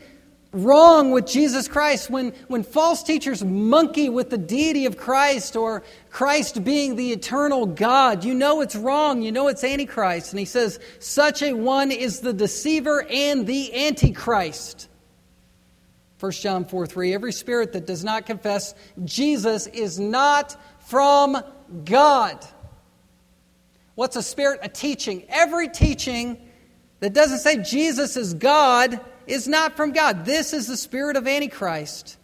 [0.51, 2.09] wrong with Jesus Christ.
[2.09, 7.65] When, when false teachers monkey with the deity of Christ or Christ being the eternal
[7.65, 9.21] God, you know it's wrong.
[9.21, 10.31] You know it's Antichrist.
[10.31, 14.87] And he says, such a one is the deceiver and the Antichrist.
[16.19, 20.57] 1 John 4 3 Every spirit that does not confess Jesus is not
[20.87, 21.37] from
[21.85, 22.45] God.
[23.95, 24.59] What's a spirit?
[24.63, 25.25] A teaching.
[25.29, 26.49] Every teaching
[26.99, 30.25] that doesn't say Jesus is God is not from God.
[30.25, 32.17] This is the spirit of Antichrist,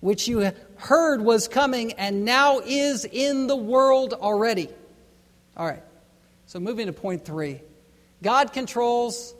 [0.00, 4.68] which you heard was coming and now is in the world already.
[5.56, 5.82] All right.
[6.46, 7.60] So moving to point three
[8.22, 9.34] God controls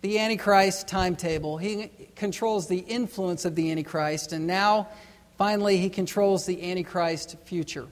[0.00, 1.58] the Antichrist timetable.
[1.58, 4.88] He controls the influence of the Antichrist, and now,
[5.36, 7.86] finally, he controls the Antichrist future.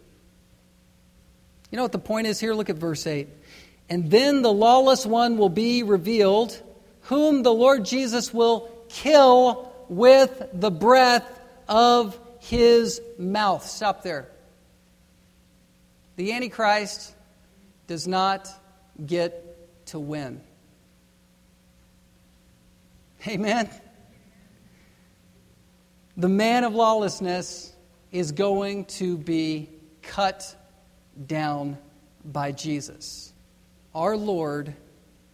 [1.71, 2.55] You know what the point is here?
[2.55, 3.29] Look at verse 8.
[3.91, 6.61] And then the lawless one will be revealed,
[7.09, 11.27] whom the Lord Jesus will kill with the breath
[11.67, 13.65] of his mouth.
[13.65, 14.29] Stop there.
[16.17, 17.15] The Antichrist
[17.87, 18.47] does not
[19.05, 20.43] get to win.
[23.27, 23.71] Amen.
[26.19, 27.73] The man of lawlessness
[28.13, 29.71] is going to be
[30.03, 30.55] cut
[31.27, 31.79] down
[32.23, 33.33] by Jesus.
[33.95, 34.75] Our Lord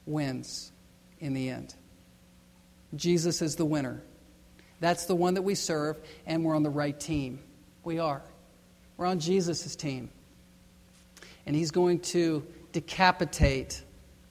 [0.07, 0.71] wins
[1.25, 1.75] in the end.
[2.95, 4.03] Jesus is the winner.
[4.81, 7.41] That's the one that we serve, and we're on the right team.
[7.83, 8.23] We are.
[8.99, 10.11] We're on Jesus' team.
[11.47, 13.83] And he's going to decapitate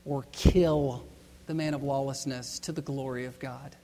[0.05, 1.03] or kill
[1.47, 3.75] the man of lawlessness to the glory of God.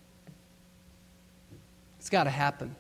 [1.98, 2.76] It's got to happen.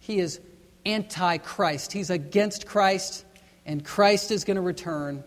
[0.00, 0.40] He is
[0.86, 3.26] anti Christ, he's against Christ,
[3.66, 5.24] and Christ is going to return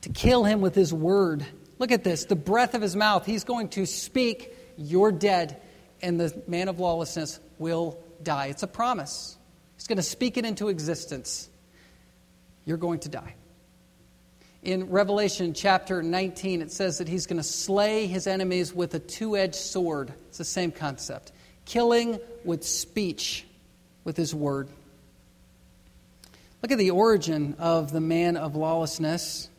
[0.00, 1.44] to kill him with his word.
[1.84, 3.26] Look at this the breath of his mouth.
[3.26, 5.60] He's going to speak, You're dead,
[6.00, 8.46] and the man of lawlessness will die.
[8.46, 9.36] It's a promise.
[9.76, 11.46] He's going to speak it into existence.
[12.64, 13.34] You're going to die.
[14.62, 18.98] In Revelation chapter 19, it says that he's going to slay his enemies with a
[18.98, 20.10] two edged sword.
[20.28, 21.32] It's the same concept.
[21.66, 23.44] Killing with speech,
[24.04, 24.70] with his word.
[26.62, 29.50] Look at the origin of the man of lawlessness.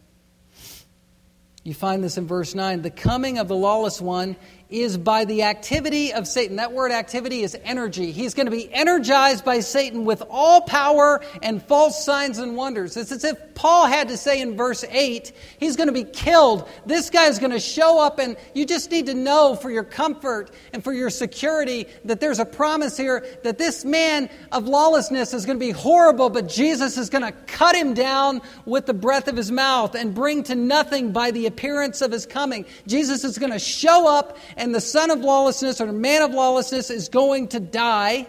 [1.65, 2.83] You find this in verse 9.
[2.83, 4.35] The coming of the lawless one
[4.69, 6.55] is by the activity of Satan.
[6.55, 8.11] That word activity is energy.
[8.11, 12.97] He's going to be energized by Satan with all power and false signs and wonders.
[12.97, 16.67] It's as if Paul had to say in verse 8, he's going to be killed.
[16.85, 19.83] This guy is going to show up, and you just need to know for your
[19.83, 25.33] comfort and for your security that there's a promise here that this man of lawlessness
[25.33, 28.93] is going to be horrible, but Jesus is going to cut him down with the
[28.93, 32.65] breath of his mouth and bring to nothing by the appearance of his coming.
[32.87, 36.31] Jesus is going to show up and the son of lawlessness or the man of
[36.31, 38.27] lawlessness is going to die.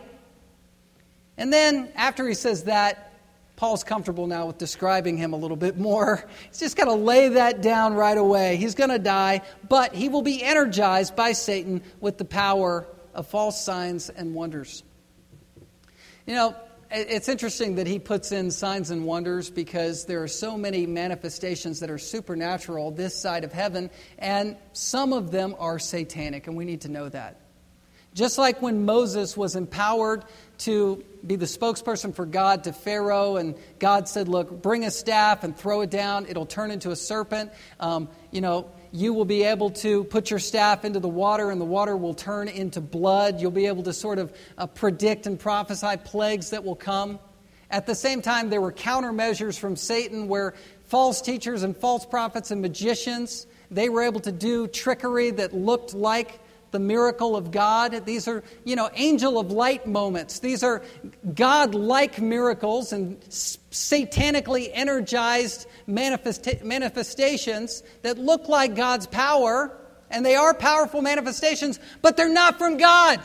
[1.36, 3.12] And then, after he says that,
[3.56, 6.28] Paul's comfortable now with describing him a little bit more.
[6.48, 8.56] He's just got to lay that down right away.
[8.56, 13.26] He's going to die, but he will be energized by Satan with the power of
[13.26, 14.82] false signs and wonders.
[16.26, 16.56] You know,
[16.90, 21.80] it's interesting that he puts in signs and wonders because there are so many manifestations
[21.80, 26.64] that are supernatural this side of heaven, and some of them are satanic, and we
[26.64, 27.40] need to know that.
[28.14, 30.24] Just like when Moses was empowered
[30.58, 35.44] to be the spokesperson for God to Pharaoh, and God said, Look, bring a staff
[35.44, 37.52] and throw it down, it'll turn into a serpent.
[37.78, 41.60] Um, you know, you will be able to put your staff into the water and
[41.60, 43.40] the water will turn into blood.
[43.40, 47.18] You'll be able to sort of uh, predict and prophesy plagues that will come.
[47.70, 52.50] At the same time, there were countermeasures from Satan where false teachers and false prophets
[52.50, 58.04] and magicians, they were able to do trickery that looked like the miracle of God.
[58.04, 60.40] These are, you know, angel of light moments.
[60.40, 60.82] These are
[61.34, 69.76] God like miracles and satanically energized manifesta- manifestations that look like God's power,
[70.10, 73.20] and they are powerful manifestations, but they're not from God.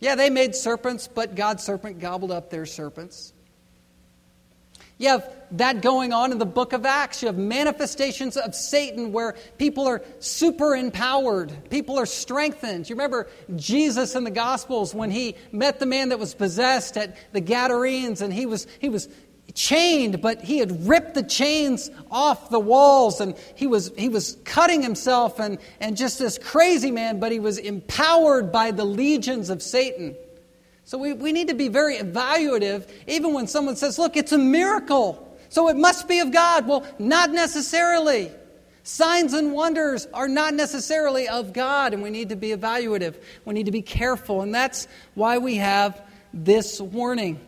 [0.00, 3.32] Yeah, they made serpents, but God's serpent gobbled up their serpents.
[4.98, 7.22] You have that going on in the book of Acts.
[7.22, 12.88] You have manifestations of Satan where people are super empowered, people are strengthened.
[12.88, 17.16] You remember Jesus in the Gospels when he met the man that was possessed at
[17.32, 19.08] the Gadarenes and he was, he was
[19.54, 24.38] chained, but he had ripped the chains off the walls and he was, he was
[24.44, 29.50] cutting himself and, and just this crazy man, but he was empowered by the legions
[29.50, 30.16] of Satan.
[30.84, 34.38] So we, we need to be very evaluative, even when someone says, Look, it's a
[34.38, 35.28] miracle.
[35.52, 36.66] So it must be of God.
[36.66, 38.32] Well, not necessarily.
[38.84, 43.16] Signs and wonders are not necessarily of God, and we need to be evaluative.
[43.44, 46.00] We need to be careful, and that's why we have
[46.32, 47.38] this warning.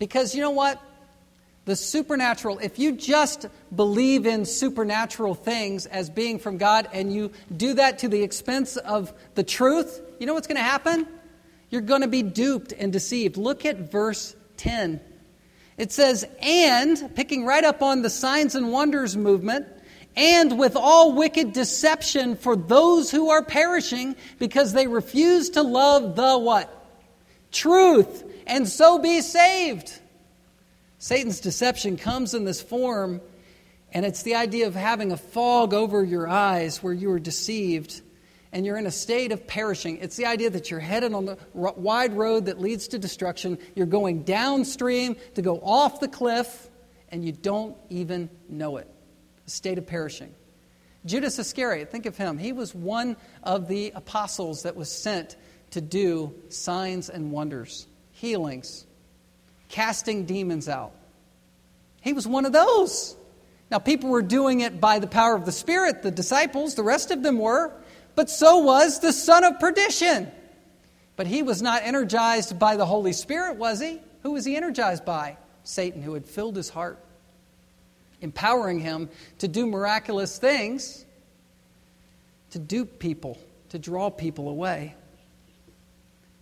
[0.00, 0.82] Because you know what?
[1.66, 7.30] The supernatural, if you just believe in supernatural things as being from God and you
[7.56, 11.06] do that to the expense of the truth, you know what's going to happen?
[11.70, 13.36] You're going to be duped and deceived.
[13.36, 15.00] Look at verse 10.
[15.80, 19.66] It says, and, picking right up on the signs and wonders movement,
[20.14, 26.16] and with all wicked deception for those who are perishing because they refuse to love
[26.16, 26.70] the what?
[27.50, 29.98] Truth, and so be saved.
[30.98, 33.22] Satan's deception comes in this form,
[33.90, 38.02] and it's the idea of having a fog over your eyes where you are deceived
[38.52, 39.98] and you're in a state of perishing.
[39.98, 43.58] It's the idea that you're headed on the wide road that leads to destruction.
[43.74, 46.68] You're going downstream to go off the cliff,
[47.10, 48.88] and you don't even know it.
[49.46, 50.34] A state of perishing.
[51.06, 52.38] Judas Iscariot, think of him.
[52.38, 55.36] He was one of the apostles that was sent
[55.70, 58.86] to do signs and wonders, healings,
[59.68, 60.92] casting demons out.
[62.00, 63.16] He was one of those.
[63.70, 67.12] Now, people were doing it by the power of the Spirit, the disciples, the rest
[67.12, 67.72] of them were
[68.20, 70.30] but so was the son of perdition.
[71.16, 73.98] But he was not energized by the Holy Spirit, was he?
[74.24, 75.38] Who was he energized by?
[75.64, 77.02] Satan, who had filled his heart,
[78.20, 79.08] empowering him
[79.38, 81.06] to do miraculous things,
[82.50, 83.38] to dupe people,
[83.70, 84.94] to draw people away.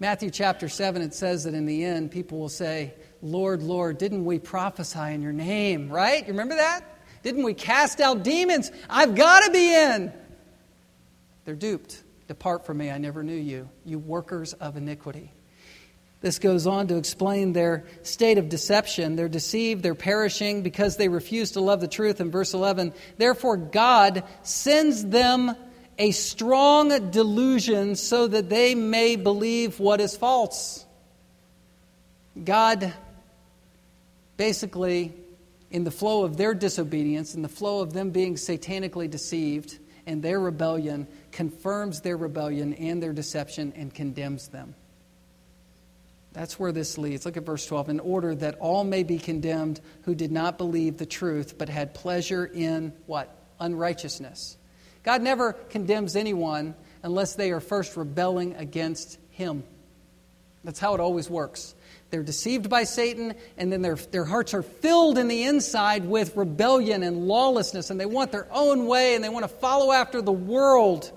[0.01, 4.25] Matthew chapter 7, it says that in the end, people will say, Lord, Lord, didn't
[4.25, 5.91] we prophesy in your name?
[5.91, 6.23] Right?
[6.23, 6.81] You remember that?
[7.23, 8.73] Didn't we cast out demons?
[8.91, 10.13] I've got to be in.
[11.49, 12.03] They're duped.
[12.27, 15.33] Depart from me, I never knew you, you workers of iniquity.
[16.21, 19.17] This goes on to explain their state of deception.
[19.17, 22.93] They're deceived, they're perishing because they refuse to love the truth in verse 11.
[23.17, 25.57] Therefore, God sends them
[25.99, 30.85] a strong delusion so that they may believe what is false.
[32.45, 32.93] God
[34.37, 35.15] basically,
[35.71, 39.79] in the flow of their disobedience, in the flow of them being satanically deceived
[40.09, 44.75] and their rebellion, confirms their rebellion and their deception and condemns them.
[46.33, 47.25] That's where this leads.
[47.27, 47.89] Look at verse 12.
[47.89, 51.95] In order that all may be condemned who did not believe the truth, but had
[51.95, 53.35] pleasure in what?
[53.59, 54.57] Unrighteousness.
[55.03, 59.65] God never condemns anyone unless they are first rebelling against Him.
[60.65, 61.75] That's how it always works.
[62.11, 66.37] They're deceived by Satan, and then their, their hearts are filled in the inside with
[66.37, 70.23] rebellion and lawlessness, and they want their own way, and they want to follow after
[70.23, 71.11] the world.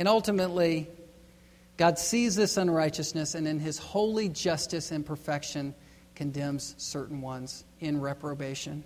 [0.00, 0.88] And ultimately,
[1.76, 5.74] God sees this unrighteousness and in his holy justice and perfection
[6.14, 8.82] condemns certain ones in reprobation.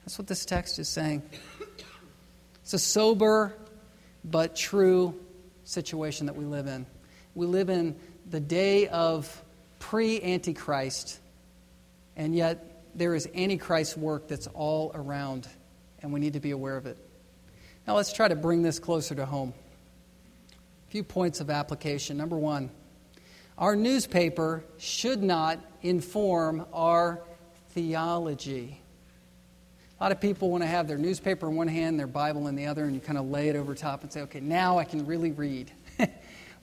[0.00, 1.24] That's what this text is saying.
[2.62, 3.58] It's a sober
[4.24, 5.20] but true
[5.64, 6.86] situation that we live in.
[7.34, 7.96] We live in
[8.30, 9.42] the day of
[9.80, 11.18] pre Antichrist,
[12.14, 15.48] and yet there is Antichrist work that's all around,
[16.00, 16.96] and we need to be aware of it.
[17.88, 19.52] Now let's try to bring this closer to home
[20.94, 22.16] few points of application.
[22.16, 22.70] Number one,
[23.58, 27.20] our newspaper should not inform our
[27.70, 28.80] theology.
[29.98, 32.54] A lot of people want to have their newspaper in one hand, their Bible in
[32.54, 34.84] the other, and you kind of lay it over top and say, okay, now I
[34.84, 35.72] can really read.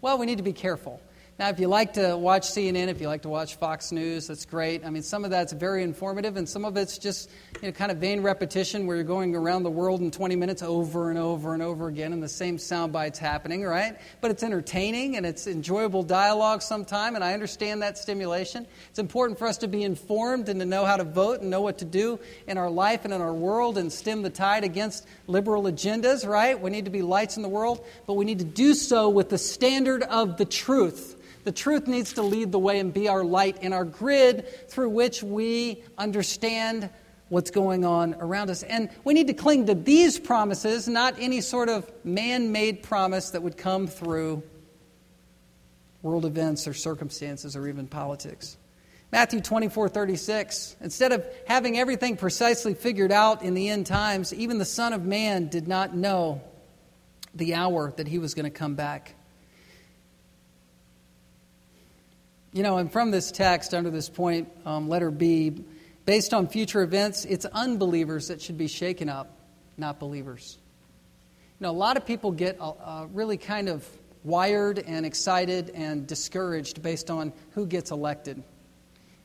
[0.01, 1.01] well, we need to be careful.
[1.41, 4.45] Now, if you like to watch CNN, if you like to watch Fox News, that's
[4.45, 4.85] great.
[4.85, 7.31] I mean, some of that's very informative, and some of it's just
[7.63, 10.61] you know, kind of vain repetition where you're going around the world in 20 minutes
[10.61, 13.97] over and over and over again, and the same sound bites happening, right?
[14.21, 18.67] But it's entertaining and it's enjoyable dialogue sometime, and I understand that stimulation.
[18.91, 21.61] It's important for us to be informed and to know how to vote and know
[21.61, 25.07] what to do in our life and in our world and stem the tide against
[25.25, 26.61] liberal agendas, right?
[26.61, 29.29] We need to be lights in the world, but we need to do so with
[29.29, 33.23] the standard of the truth the truth needs to lead the way and be our
[33.23, 36.89] light in our grid through which we understand
[37.29, 38.63] what's going on around us.
[38.63, 43.29] And we need to cling to these promises, not any sort of man made promise
[43.31, 44.43] that would come through
[46.01, 48.57] world events or circumstances or even politics.
[49.11, 50.75] Matthew 24, 36.
[50.81, 55.05] Instead of having everything precisely figured out in the end times, even the Son of
[55.05, 56.41] Man did not know
[57.33, 59.15] the hour that he was going to come back.
[62.53, 65.63] You know, and from this text, under this point, um, letter B,
[66.05, 69.37] based on future events, it's unbelievers that should be shaken up,
[69.77, 70.57] not believers.
[71.59, 73.87] You know, a lot of people get uh, uh, really kind of
[74.25, 78.43] wired and excited and discouraged based on who gets elected.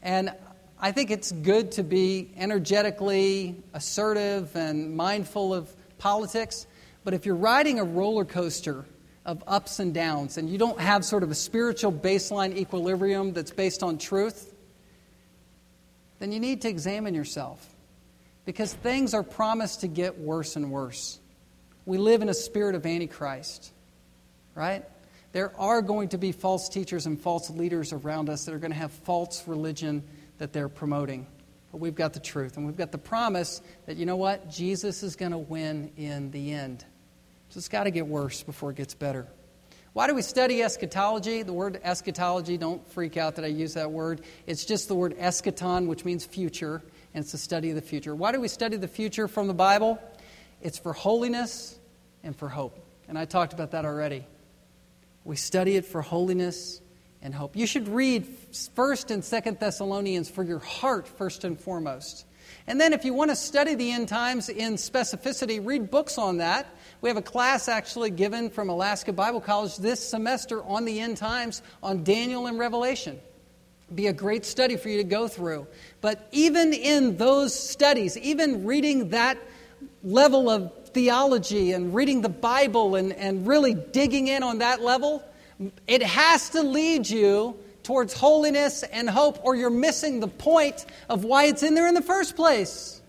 [0.03, 0.33] And
[0.79, 6.65] I think it's good to be energetically assertive and mindful of politics,
[7.03, 8.85] but if you're riding a roller coaster
[9.27, 13.51] of ups and downs, and you don't have sort of a spiritual baseline equilibrium that's
[13.51, 14.55] based on truth,
[16.21, 17.75] then you need to examine yourself.
[18.47, 21.19] Because things are promised to get worse and worse.
[21.85, 23.73] We live in a spirit of Antichrist,
[24.55, 24.85] right?
[25.33, 28.71] There are going to be false teachers and false leaders around us that are going
[28.71, 30.05] to have false religion
[30.39, 31.27] that they're promoting.
[31.73, 34.49] But we've got the truth, and we've got the promise that, you know what?
[34.49, 36.85] Jesus is going to win in the end.
[37.49, 39.27] So it's got to get worse before it gets better.
[39.93, 41.43] Why do we study eschatology?
[41.43, 44.21] The word eschatology, don't freak out that I use that word.
[44.47, 46.83] It's just the word eschaton, which means future,
[47.15, 48.15] and it's the study of the future.
[48.15, 49.99] Why do we study the future from the Bible?
[50.61, 51.79] It's for holiness
[52.23, 52.79] and for hope.
[53.09, 54.27] And I talked about that already.
[55.25, 56.81] We study it for holiness
[57.23, 57.57] and hope.
[57.57, 62.27] You should read 1st and 2nd Thessalonians for your heart first and foremost.
[62.67, 66.37] And then if you want to study the end times in specificity, read books on
[66.39, 66.67] that.
[67.01, 71.17] We have a class actually given from Alaska Bible College this semester on the end
[71.19, 73.21] times on Daniel and Revelation.
[73.95, 75.67] Be a great study for you to go through.
[76.01, 79.39] But even in those studies, even reading that
[80.03, 85.23] level of theology and reading the Bible and, and really digging in on that level,
[85.87, 91.25] it has to lead you towards holiness and hope, or you're missing the point of
[91.25, 93.01] why it's in there in the first place.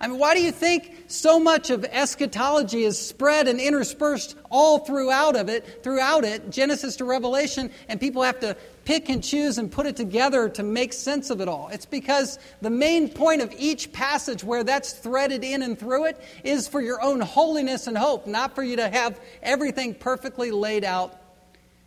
[0.00, 4.80] I mean, why do you think so much of eschatology is spread and interspersed all
[4.80, 9.56] throughout of it, throughout it, Genesis to Revelation, and people have to pick and choose
[9.56, 11.68] and put it together to make sense of it all?
[11.72, 16.20] It's because the main point of each passage where that's threaded in and through it
[16.42, 20.84] is for your own holiness and hope, not for you to have everything perfectly laid
[20.84, 21.20] out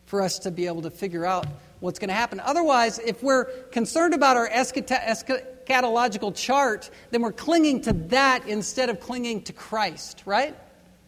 [0.06, 1.46] for us to be able to figure out
[1.82, 2.40] what's going to happen.
[2.40, 8.90] Otherwise, if we're concerned about our eschatology, eschatological chart, then we're clinging to that instead
[8.90, 10.56] of clinging to Christ, right?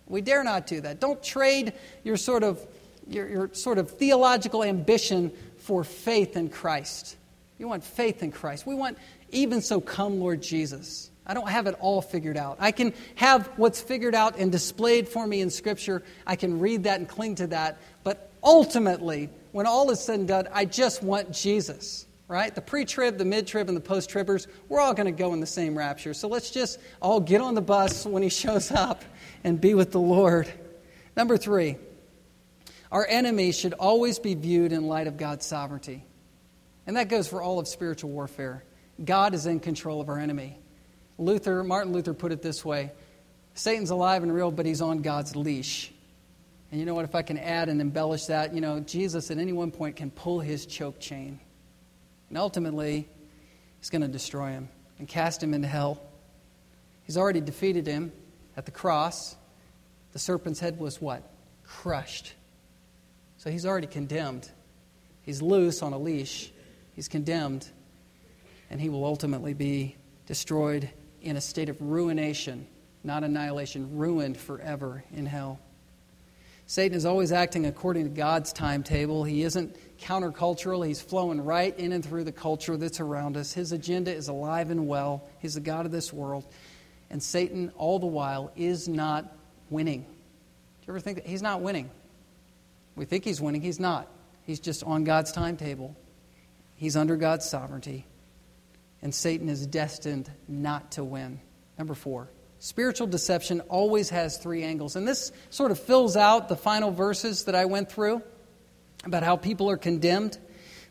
[0.08, 1.00] We dare not do that.
[1.00, 2.66] Don't trade your sort of,
[3.08, 7.16] your, your sort of theological ambition for faith in Christ.
[7.58, 8.66] You want faith in Christ.
[8.66, 8.98] We want,
[9.32, 11.12] even so, come, Lord Jesus.
[11.28, 12.58] I don't have it all figured out.
[12.60, 16.02] I can have what's figured out and displayed for me in Scripture.
[16.26, 17.78] I can read that and cling to that.
[18.04, 22.54] But ultimately, when all is said and done, I just want Jesus right?
[22.56, 25.34] The pre trib, the mid trib, and the post tribbers, we're all going to go
[25.34, 26.14] in the same rapture.
[26.14, 29.04] So let's just all get on the bus when he shows up
[29.44, 30.50] and be with the Lord.
[31.18, 31.76] Number three,
[32.92, 36.06] our enemies should always be viewed in light of God's sovereignty.
[36.88, 38.64] And that goes for all of spiritual warfare.
[39.04, 40.58] God is in control of our enemy.
[41.18, 42.92] Luther, Martin Luther put it this way
[43.56, 45.92] Satan's alive and real, but he's on God's leash.
[46.72, 47.06] And you know what?
[47.06, 50.12] If I can add and embellish that, you know, Jesus at any one point can
[50.12, 51.40] pull his choke chain.
[52.30, 53.10] And ultimately,
[53.80, 54.70] he's going to destroy him
[55.00, 56.02] and cast him into hell.
[57.04, 58.12] He's already defeated him
[58.56, 59.36] at the cross.
[60.14, 61.24] The serpent's head was what?
[61.64, 62.34] Crushed.
[63.38, 64.50] So he's already condemned.
[65.22, 66.52] He's loose on a leash.
[66.96, 67.68] He's condemned.
[68.70, 69.96] And he will ultimately be
[70.28, 70.90] destroyed
[71.22, 72.68] in a state of ruination,
[73.04, 75.60] not annihilation, ruined forever in hell.
[76.68, 79.24] Satan is always acting according to God's timetable.
[79.24, 80.86] He isn't countercultural.
[80.86, 83.54] He's flowing right in and through the culture that's around us.
[83.54, 85.28] His agenda is alive and well.
[85.40, 86.46] He's the God of this world.
[87.10, 89.36] And Satan, all the while, is not
[89.70, 90.02] winning.
[90.02, 90.08] Do
[90.88, 91.28] you ever think that?
[91.28, 91.90] He's not winning.
[92.96, 93.62] We think he's winning.
[93.62, 94.08] He's not.
[94.44, 95.96] He's just on God's timetable,
[96.76, 98.06] he's under God's sovereignty.
[99.02, 101.40] And Satan is destined not to win.
[101.78, 102.30] Number four,
[102.60, 104.98] spiritual deception always has three angles.
[104.98, 108.22] And this sort of fills out the final verses that I went through
[109.06, 110.38] about how people are condemned.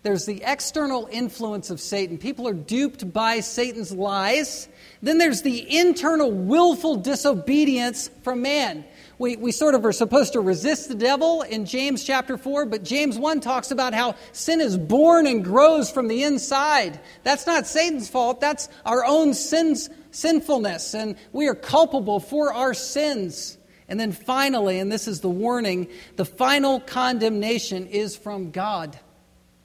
[0.03, 2.19] There's the external influence of Satan.
[2.19, 4.69] People are duped by Satan's lies.
[5.03, 8.85] Then there's the internal willful disobedience from man.
[9.19, 12.85] We, we sort of are supposed to resist the devil in James chapter 4, but
[12.85, 17.01] James 1 talks about how sin is born and grows from the inside.
[17.25, 22.75] That's not Satan's fault, that's our own sins, sinfulness, and we are culpable for our
[22.75, 23.58] sins.
[23.89, 28.99] And then finally, and this is the warning, the final condemnation is from God.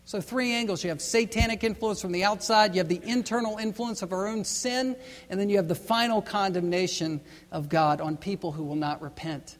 [0.06, 0.84] So, three angles.
[0.84, 4.44] You have satanic influence from the outside, you have the internal influence of our own
[4.44, 4.98] sin,
[5.30, 7.22] and then you have the final condemnation
[7.52, 9.58] of God on people who will not repent.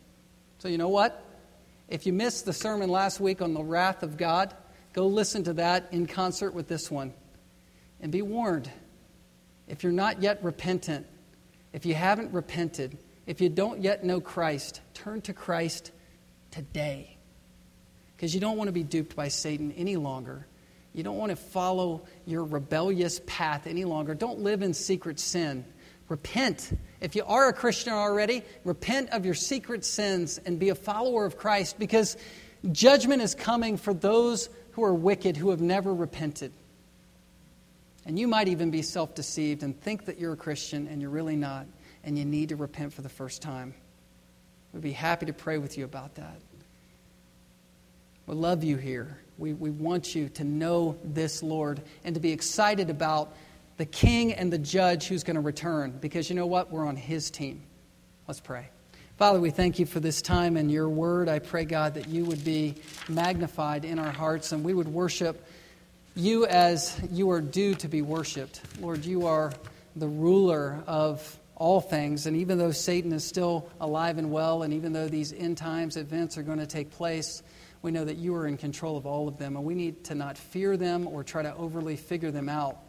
[0.60, 1.26] So, you know what?
[1.88, 4.54] If you missed the sermon last week on the wrath of God,
[4.94, 7.14] go listen to that in concert with this one.
[8.02, 8.70] And be warned
[9.68, 11.08] if you're not yet repentant,
[11.72, 15.92] if you haven't repented, if you don't yet know Christ, turn to Christ
[16.52, 17.18] today
[18.16, 20.48] because you don't want to be duped by Satan any longer.
[20.94, 24.14] You don't want to follow your rebellious path any longer.
[24.14, 25.66] Don't live in secret sin.
[26.08, 26.78] Repent.
[27.02, 31.26] If you are a Christian already, repent of your secret sins and be a follower
[31.26, 32.16] of Christ because
[32.72, 36.52] judgment is coming for those who are wicked, who have never repented.
[38.06, 41.10] And you might even be self deceived and think that you're a Christian and you're
[41.10, 41.66] really not,
[42.04, 43.74] and you need to repent for the first time.
[44.74, 46.40] We'd be happy to pray with you about that.
[48.26, 49.18] We love you here.
[49.38, 53.36] We, we want you to know this, Lord, and to be excited about
[53.78, 56.72] the king and the judge who's going to return because you know what?
[56.72, 57.62] We're on his team.
[58.28, 58.70] Let's pray.
[59.18, 61.30] Father, we thank you for this time and your word.
[61.30, 62.76] I pray, God, that you would be
[63.08, 65.46] magnified in our hearts and we would worship
[66.16, 68.62] you as you are due to be worshiped.
[68.80, 69.52] Lord, you are
[69.96, 72.26] the ruler of all things.
[72.26, 75.96] And even though Satan is still alive and well, and even though these end times
[75.96, 77.42] events are going to take place,
[77.82, 80.16] we know that you are in control of all of them, and we need to
[80.16, 82.80] not fear them or try to overly figure them out.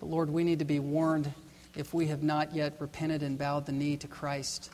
[0.00, 1.30] But Lord, we need to be warned
[1.76, 4.70] if we have not yet repented and bowed the knee to Christ.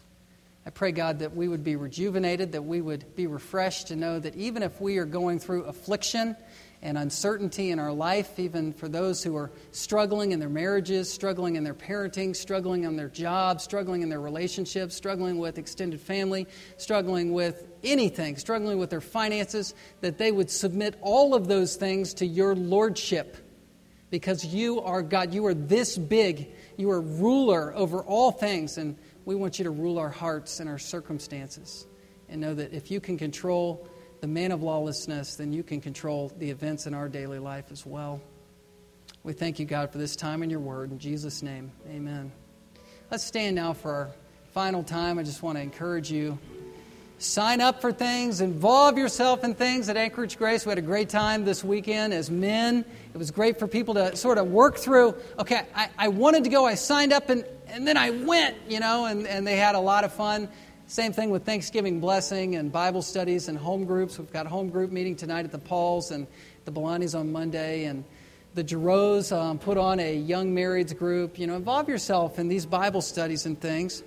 [0.64, 4.18] I pray, God, that we would be rejuvenated, that we would be refreshed to know
[4.18, 6.36] that even if we are going through affliction,
[6.82, 11.54] and uncertainty in our life, even for those who are struggling in their marriages, struggling
[11.54, 16.46] in their parenting, struggling on their jobs, struggling in their relationships, struggling with extended family,
[16.76, 22.14] struggling with anything, struggling with their finances, that they would submit all of those things
[22.14, 23.36] to your lordship.
[24.10, 25.32] Because you are God.
[25.32, 26.50] You are this big.
[26.76, 28.76] You are ruler over all things.
[28.76, 31.86] And we want you to rule our hearts and our circumstances.
[32.28, 33.86] And know that if you can control
[34.20, 37.84] the man of lawlessness, then you can control the events in our daily life as
[37.84, 38.20] well.
[39.24, 40.90] We thank you, God, for this time in your word.
[40.90, 42.32] In Jesus' name, amen.
[43.10, 44.10] Let's stand now for our
[44.52, 45.18] final time.
[45.18, 46.38] I just want to encourage you.
[47.18, 50.66] Sign up for things, involve yourself in things at Anchorage Grace.
[50.66, 52.84] We had a great time this weekend as men.
[53.14, 56.50] It was great for people to sort of work through okay, I, I wanted to
[56.50, 59.74] go, I signed up, and, and then I went, you know, and, and they had
[59.74, 60.48] a lot of fun.
[60.86, 64.18] Same thing with Thanksgiving blessing and Bible studies and home groups.
[64.18, 66.26] We've got a home group meeting tonight at the Pauls and
[66.66, 67.84] the Belanis on Monday.
[67.84, 68.04] And
[68.54, 71.38] the Giroux um, put on a young marrieds group.
[71.38, 74.02] You know, involve yourself in these Bible studies and things.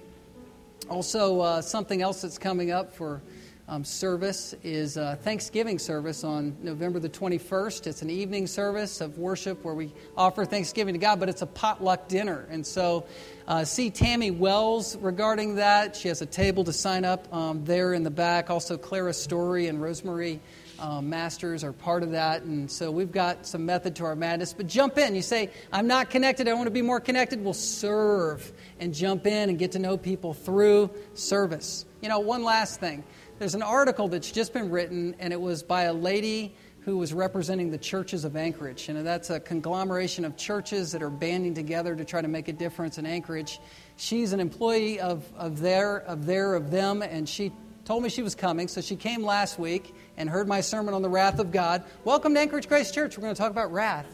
[0.88, 3.24] Also, uh, something else that's coming up for
[3.68, 7.88] um, service is a Thanksgiving service on November the 21st.
[7.88, 11.48] It's an evening service of worship where we offer Thanksgiving to God, but it's a
[11.48, 12.46] potluck dinner.
[12.52, 13.06] And so,
[13.48, 15.96] uh, see Tammy Wells regarding that.
[15.96, 18.50] She has a table to sign up um, there in the back.
[18.50, 20.40] Also, Clara Story and Rosemary
[20.80, 22.42] um, Masters are part of that.
[22.42, 24.52] And so, we've got some method to our madness.
[24.54, 25.14] But jump in.
[25.14, 26.48] You say, I'm not connected.
[26.48, 27.44] I want to be more connected.
[27.44, 31.86] We'll serve and jump in and get to know people through service.
[32.02, 33.04] You know, one last thing.
[33.38, 36.56] There's an article that's just been written, and it was by a lady
[36.86, 38.90] who was representing the churches of Anchorage.
[38.90, 42.54] And that's a conglomeration of churches that are banding together to try to make a
[42.54, 43.60] difference in Anchorage.
[43.98, 47.52] She's an employee of, of their, of their, of them, and she
[47.86, 48.68] told me she was coming.
[48.68, 51.84] So she came last week and heard my sermon on the wrath of God.
[52.04, 53.18] Welcome to Anchorage Grace Church.
[53.18, 54.06] We're going to talk about wrath.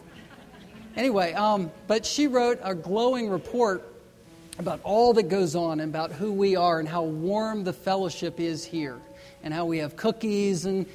[0.95, 3.85] Anyway, um, but she wrote a glowing report
[4.59, 8.39] about all that goes on and about who we are and how warm the fellowship
[8.39, 8.97] is here
[9.43, 10.85] and how we have cookies and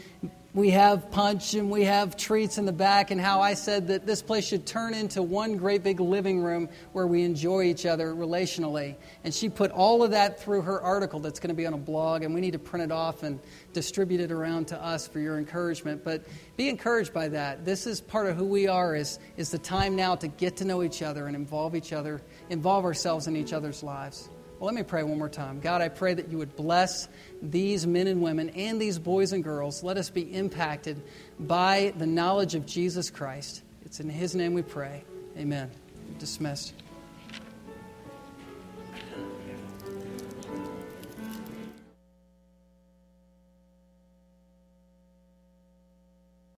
[0.56, 4.06] we have punch and we have treats in the back, and how I said that
[4.06, 8.14] this place should turn into one great big living room where we enjoy each other
[8.14, 8.96] relationally.
[9.22, 11.78] And she put all of that through her article that's going to be on a
[11.78, 13.38] blog, and we need to print it off and
[13.74, 16.02] distribute it around to us for your encouragement.
[16.02, 16.24] But
[16.56, 17.66] be encouraged by that.
[17.66, 20.64] This is part of who we are, is, is the time now to get to
[20.64, 24.30] know each other and involve each other, involve ourselves in each other's lives.
[24.58, 25.60] Well, let me pray one more time.
[25.60, 27.08] God, I pray that you would bless
[27.42, 29.82] these men and women and these boys and girls.
[29.82, 31.02] Let us be impacted
[31.38, 33.62] by the knowledge of Jesus Christ.
[33.84, 35.04] It's in his name we pray.
[35.36, 35.70] Amen.
[36.18, 36.72] Dismissed.